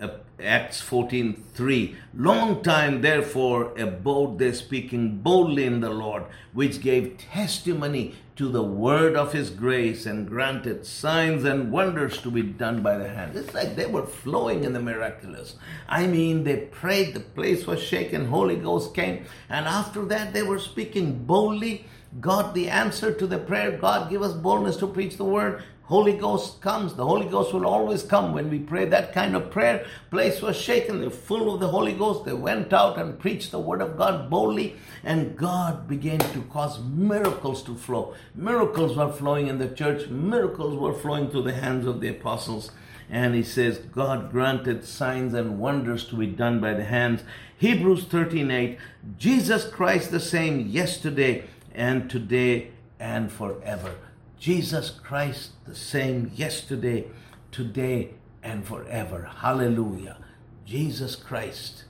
uh, 0.00 0.08
Acts 0.42 0.82
14:3 0.82 1.94
Long 2.14 2.62
time 2.62 3.00
therefore 3.00 3.72
abode 3.78 4.38
they 4.38 4.52
speaking 4.52 5.18
boldly 5.18 5.64
in 5.64 5.80
the 5.80 5.90
Lord 5.90 6.24
which 6.52 6.80
gave 6.80 7.18
testimony 7.18 8.14
to 8.36 8.48
the 8.48 8.62
word 8.62 9.14
of 9.14 9.32
his 9.32 9.50
grace 9.50 10.06
and 10.06 10.26
granted 10.26 10.84
signs 10.84 11.44
and 11.44 11.70
wonders 11.70 12.20
to 12.20 12.30
be 12.30 12.42
done 12.42 12.82
by 12.82 12.98
the 12.98 13.08
hand 13.08 13.36
it's 13.36 13.54
like 13.54 13.76
they 13.76 13.86
were 13.86 14.04
flowing 14.04 14.64
in 14.64 14.72
the 14.72 14.80
miraculous 14.80 15.54
i 15.88 16.04
mean 16.04 16.42
they 16.42 16.56
prayed 16.56 17.14
the 17.14 17.20
place 17.20 17.64
was 17.64 17.80
shaken 17.80 18.26
holy 18.26 18.56
ghost 18.56 18.92
came 18.92 19.24
and 19.48 19.66
after 19.66 20.04
that 20.04 20.32
they 20.32 20.42
were 20.42 20.58
speaking 20.58 21.24
boldly 21.24 21.84
God 22.20 22.54
the 22.54 22.68
answer 22.68 23.12
to 23.12 23.26
the 23.26 23.38
prayer. 23.38 23.72
God 23.72 24.10
give 24.10 24.22
us 24.22 24.32
boldness 24.32 24.76
to 24.76 24.86
preach 24.86 25.16
the 25.16 25.24
word. 25.24 25.62
Holy 25.86 26.14
Ghost 26.14 26.62
comes. 26.62 26.94
The 26.94 27.04
Holy 27.04 27.26
Ghost 27.26 27.52
will 27.52 27.66
always 27.66 28.02
come 28.02 28.32
when 28.32 28.48
we 28.48 28.58
pray 28.58 28.86
that 28.86 29.12
kind 29.12 29.36
of 29.36 29.50
prayer. 29.50 29.84
Place 30.10 30.40
was 30.40 30.56
shaken. 30.56 31.00
They're 31.00 31.10
full 31.10 31.52
of 31.52 31.60
the 31.60 31.68
Holy 31.68 31.92
Ghost. 31.92 32.24
They 32.24 32.32
went 32.32 32.72
out 32.72 32.98
and 32.98 33.18
preached 33.18 33.50
the 33.50 33.58
word 33.58 33.82
of 33.82 33.98
God 33.98 34.30
boldly, 34.30 34.76
and 35.02 35.36
God 35.36 35.86
began 35.86 36.20
to 36.20 36.40
cause 36.50 36.80
miracles 36.80 37.62
to 37.64 37.74
flow. 37.74 38.14
Miracles 38.34 38.96
were 38.96 39.12
flowing 39.12 39.48
in 39.48 39.58
the 39.58 39.68
church. 39.68 40.08
Miracles 40.08 40.74
were 40.78 40.94
flowing 40.94 41.28
through 41.28 41.42
the 41.42 41.52
hands 41.52 41.86
of 41.86 42.00
the 42.00 42.08
apostles. 42.08 42.70
And 43.10 43.34
he 43.34 43.42
says, 43.42 43.76
God 43.76 44.30
granted 44.30 44.86
signs 44.86 45.34
and 45.34 45.58
wonders 45.58 46.06
to 46.06 46.16
be 46.16 46.26
done 46.26 46.60
by 46.60 46.72
the 46.72 46.84
hands. 46.84 47.22
Hebrews 47.58 48.06
13:8, 48.06 48.78
Jesus 49.18 49.68
Christ 49.68 50.10
the 50.10 50.20
same 50.20 50.66
yesterday 50.66 51.44
and 51.74 52.08
today 52.08 52.70
and 52.98 53.30
forever. 53.30 53.96
Jesus 54.44 54.90
Christ, 54.90 55.52
the 55.64 55.74
same 55.74 56.30
yesterday, 56.34 57.06
today, 57.50 58.10
and 58.42 58.62
forever. 58.62 59.30
Hallelujah. 59.36 60.18
Jesus 60.66 61.16
Christ. 61.16 61.84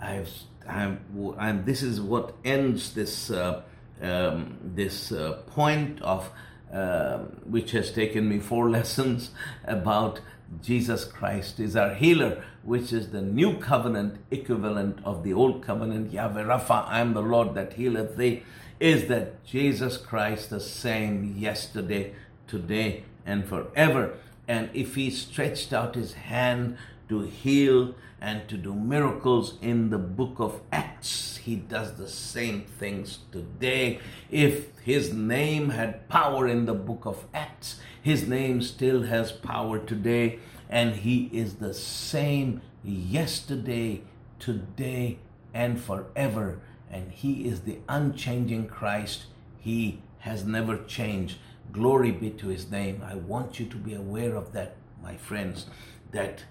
I've, 0.00 0.28
I'm, 0.68 0.98
and 1.38 1.64
this 1.64 1.80
is 1.80 2.00
what 2.00 2.34
ends 2.44 2.94
this 2.94 3.30
uh, 3.30 3.62
um, 4.00 4.58
this 4.64 5.12
uh, 5.12 5.42
point 5.46 6.02
of 6.02 6.28
uh, 6.72 7.18
which 7.44 7.70
has 7.70 7.92
taken 7.92 8.28
me 8.28 8.40
four 8.40 8.68
lessons 8.78 9.30
about 9.64 10.18
Jesus 10.60 11.04
Christ 11.04 11.60
is 11.60 11.76
our 11.76 11.94
healer, 11.94 12.42
which 12.64 12.92
is 12.92 13.10
the 13.10 13.22
new 13.22 13.58
covenant 13.58 14.18
equivalent 14.32 14.98
of 15.04 15.22
the 15.22 15.34
old 15.34 15.62
covenant. 15.62 16.12
Yahweh 16.12 16.42
Rapha, 16.42 16.84
I 16.88 16.98
am 16.98 17.14
the 17.14 17.22
Lord 17.22 17.54
that 17.54 17.74
healeth 17.74 18.16
thee 18.16 18.42
is 18.82 19.06
that 19.06 19.44
Jesus 19.44 19.96
Christ 19.96 20.50
the 20.50 20.58
same 20.58 21.36
yesterday, 21.38 22.12
today, 22.48 23.04
and 23.24 23.46
forever. 23.46 24.14
And 24.48 24.70
if 24.74 24.96
he 24.96 25.08
stretched 25.08 25.72
out 25.72 25.94
his 25.94 26.14
hand 26.14 26.76
to 27.08 27.20
heal 27.20 27.94
and 28.20 28.48
to 28.48 28.56
do 28.56 28.74
miracles 28.74 29.54
in 29.62 29.90
the 29.90 29.98
book 29.98 30.40
of 30.40 30.62
Acts, 30.72 31.36
he 31.36 31.54
does 31.54 31.94
the 31.94 32.08
same 32.08 32.62
things 32.64 33.20
today. 33.30 34.00
If 34.32 34.76
his 34.80 35.14
name 35.14 35.70
had 35.70 36.08
power 36.08 36.48
in 36.48 36.66
the 36.66 36.74
book 36.74 37.06
of 37.06 37.24
Acts, 37.32 37.78
his 38.02 38.26
name 38.26 38.62
still 38.62 39.04
has 39.04 39.30
power 39.30 39.78
today, 39.78 40.40
and 40.68 40.96
he 40.96 41.30
is 41.32 41.54
the 41.54 41.72
same 41.72 42.62
yesterday, 42.82 44.02
today, 44.40 45.20
and 45.54 45.80
forever 45.80 46.58
and 46.92 47.10
He 47.10 47.46
is 47.48 47.62
the 47.62 47.78
unchanging 47.88 48.68
Christ. 48.68 49.24
He 49.58 50.00
has 50.20 50.44
never 50.44 50.76
changed. 50.76 51.38
Glory 51.72 52.12
be 52.12 52.30
to 52.30 52.48
His 52.48 52.70
name. 52.70 53.02
I 53.04 53.14
want 53.14 53.58
you 53.58 53.66
to 53.66 53.76
be 53.76 53.94
aware 53.94 54.36
of 54.36 54.52
that, 54.52 54.76
my 55.02 55.16
friends, 55.16 55.66
that 56.12 56.44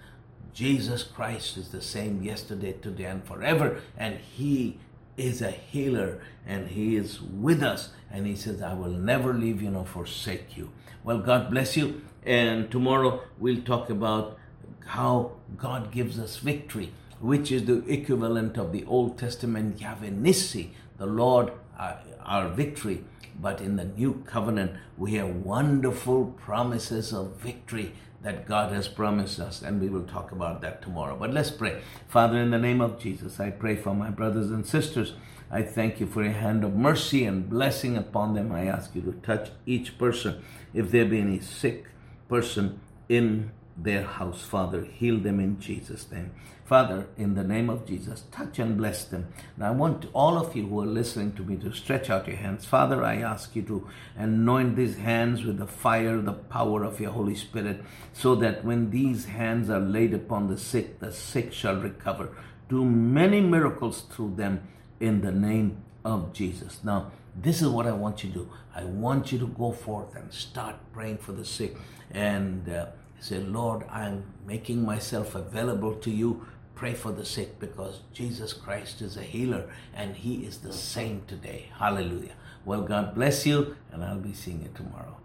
Jesus 0.53 1.03
Christ 1.03 1.55
is 1.55 1.69
the 1.69 1.81
same 1.81 2.23
yesterday, 2.23 2.73
today, 2.73 3.05
and 3.05 3.23
forever, 3.23 3.81
and 3.97 4.17
He 4.17 4.79
is 5.17 5.41
a 5.41 5.51
healer 5.51 6.21
and 6.47 6.69
He 6.69 6.95
is 6.95 7.21
with 7.21 7.61
us. 7.61 7.89
And 8.09 8.25
He 8.25 8.35
says, 8.35 8.61
I 8.61 8.73
will 8.73 8.89
never 8.89 9.33
leave 9.33 9.61
you 9.61 9.69
nor 9.69 9.85
forsake 9.85 10.57
you. 10.57 10.71
Well, 11.03 11.19
God 11.19 11.51
bless 11.51 11.77
you. 11.77 12.01
And 12.23 12.69
tomorrow 12.69 13.21
we'll 13.39 13.61
talk 13.61 13.89
about 13.89 14.37
how 14.85 15.31
God 15.57 15.91
gives 15.91 16.19
us 16.19 16.37
victory 16.37 16.91
which 17.21 17.51
is 17.51 17.65
the 17.65 17.85
equivalent 17.87 18.57
of 18.57 18.71
the 18.71 18.83
Old 18.85 19.17
Testament 19.17 19.79
Yahweh 19.79 20.09
Nissi, 20.09 20.69
the 20.97 21.05
Lord 21.05 21.51
our, 21.77 21.99
our 22.25 22.49
victory. 22.49 23.03
But 23.39 23.61
in 23.61 23.75
the 23.75 23.85
new 23.85 24.23
covenant, 24.27 24.73
we 24.97 25.13
have 25.13 25.29
wonderful 25.29 26.25
promises 26.25 27.13
of 27.13 27.37
victory 27.37 27.93
that 28.21 28.47
God 28.47 28.71
has 28.71 28.87
promised 28.87 29.39
us, 29.39 29.61
and 29.63 29.81
we 29.81 29.89
will 29.89 30.03
talk 30.03 30.31
about 30.31 30.61
that 30.61 30.81
tomorrow. 30.81 31.15
But 31.15 31.33
let's 31.33 31.49
pray. 31.49 31.81
Father, 32.07 32.37
in 32.37 32.51
the 32.51 32.59
name 32.59 32.81
of 32.81 32.99
Jesus, 32.99 33.39
I 33.39 33.49
pray 33.49 33.75
for 33.75 33.95
my 33.95 34.11
brothers 34.11 34.51
and 34.51 34.65
sisters. 34.65 35.13
I 35.49 35.63
thank 35.63 35.99
you 35.99 36.05
for 36.05 36.23
a 36.23 36.31
hand 36.31 36.63
of 36.63 36.75
mercy 36.75 37.25
and 37.25 37.49
blessing 37.49 37.97
upon 37.97 38.35
them. 38.35 38.51
I 38.51 38.65
ask 38.65 38.95
you 38.95 39.01
to 39.01 39.13
touch 39.13 39.49
each 39.65 39.97
person. 39.97 40.43
If 40.73 40.91
there 40.91 41.05
be 41.05 41.19
any 41.19 41.39
sick 41.39 41.87
person 42.29 42.79
in 43.09 43.51
their 43.77 44.03
house, 44.03 44.41
Father. 44.41 44.83
Heal 44.83 45.17
them 45.19 45.39
in 45.39 45.59
Jesus' 45.59 46.09
name. 46.11 46.31
Father, 46.65 47.07
in 47.17 47.35
the 47.35 47.43
name 47.43 47.69
of 47.69 47.85
Jesus, 47.85 48.23
touch 48.31 48.57
and 48.57 48.77
bless 48.77 49.03
them. 49.03 49.27
And 49.55 49.65
I 49.65 49.71
want 49.71 50.05
all 50.13 50.37
of 50.37 50.55
you 50.55 50.67
who 50.67 50.81
are 50.81 50.85
listening 50.85 51.33
to 51.33 51.43
me 51.43 51.57
to 51.57 51.73
stretch 51.73 52.09
out 52.09 52.27
your 52.27 52.37
hands. 52.37 52.63
Father, 52.65 53.03
I 53.03 53.17
ask 53.17 53.53
you 53.57 53.61
to 53.63 53.89
anoint 54.15 54.77
these 54.77 54.95
hands 54.95 55.43
with 55.43 55.57
the 55.57 55.67
fire, 55.67 56.21
the 56.21 56.31
power 56.31 56.85
of 56.85 57.01
your 57.01 57.11
Holy 57.11 57.35
Spirit, 57.35 57.83
so 58.13 58.35
that 58.35 58.63
when 58.63 58.89
these 58.89 59.25
hands 59.25 59.69
are 59.69 59.81
laid 59.81 60.13
upon 60.13 60.47
the 60.47 60.57
sick, 60.57 60.99
the 60.99 61.11
sick 61.11 61.51
shall 61.51 61.75
recover. 61.75 62.29
Do 62.69 62.85
many 62.85 63.41
miracles 63.41 64.03
through 64.09 64.35
them 64.35 64.65
in 65.01 65.19
the 65.19 65.31
name 65.33 65.83
of 66.05 66.31
Jesus. 66.31 66.79
Now, 66.85 67.11
this 67.35 67.61
is 67.61 67.67
what 67.67 67.85
I 67.87 67.91
want 67.91 68.23
you 68.23 68.29
to 68.29 68.35
do. 68.35 68.49
I 68.73 68.85
want 68.85 69.31
you 69.31 69.39
to 69.39 69.47
go 69.47 69.71
forth 69.71 70.15
and 70.15 70.31
start 70.33 70.75
praying 70.93 71.17
for 71.17 71.33
the 71.33 71.43
sick 71.45 71.75
and 72.11 72.69
uh, 72.69 72.87
Say, 73.21 73.37
Lord, 73.37 73.85
I'm 73.87 74.23
making 74.47 74.83
myself 74.83 75.35
available 75.35 75.93
to 75.93 76.09
you. 76.09 76.45
Pray 76.73 76.95
for 76.95 77.11
the 77.11 77.23
sick 77.23 77.59
because 77.59 77.99
Jesus 78.11 78.51
Christ 78.51 78.99
is 78.99 79.15
a 79.15 79.21
healer 79.21 79.69
and 79.93 80.15
He 80.15 80.43
is 80.43 80.57
the 80.57 80.73
same 80.73 81.21
today. 81.27 81.69
Hallelujah. 81.77 82.33
Well, 82.65 82.81
God 82.81 83.13
bless 83.13 83.45
you, 83.45 83.77
and 83.91 84.03
I'll 84.03 84.17
be 84.17 84.33
seeing 84.33 84.63
you 84.63 84.69
tomorrow. 84.73 85.20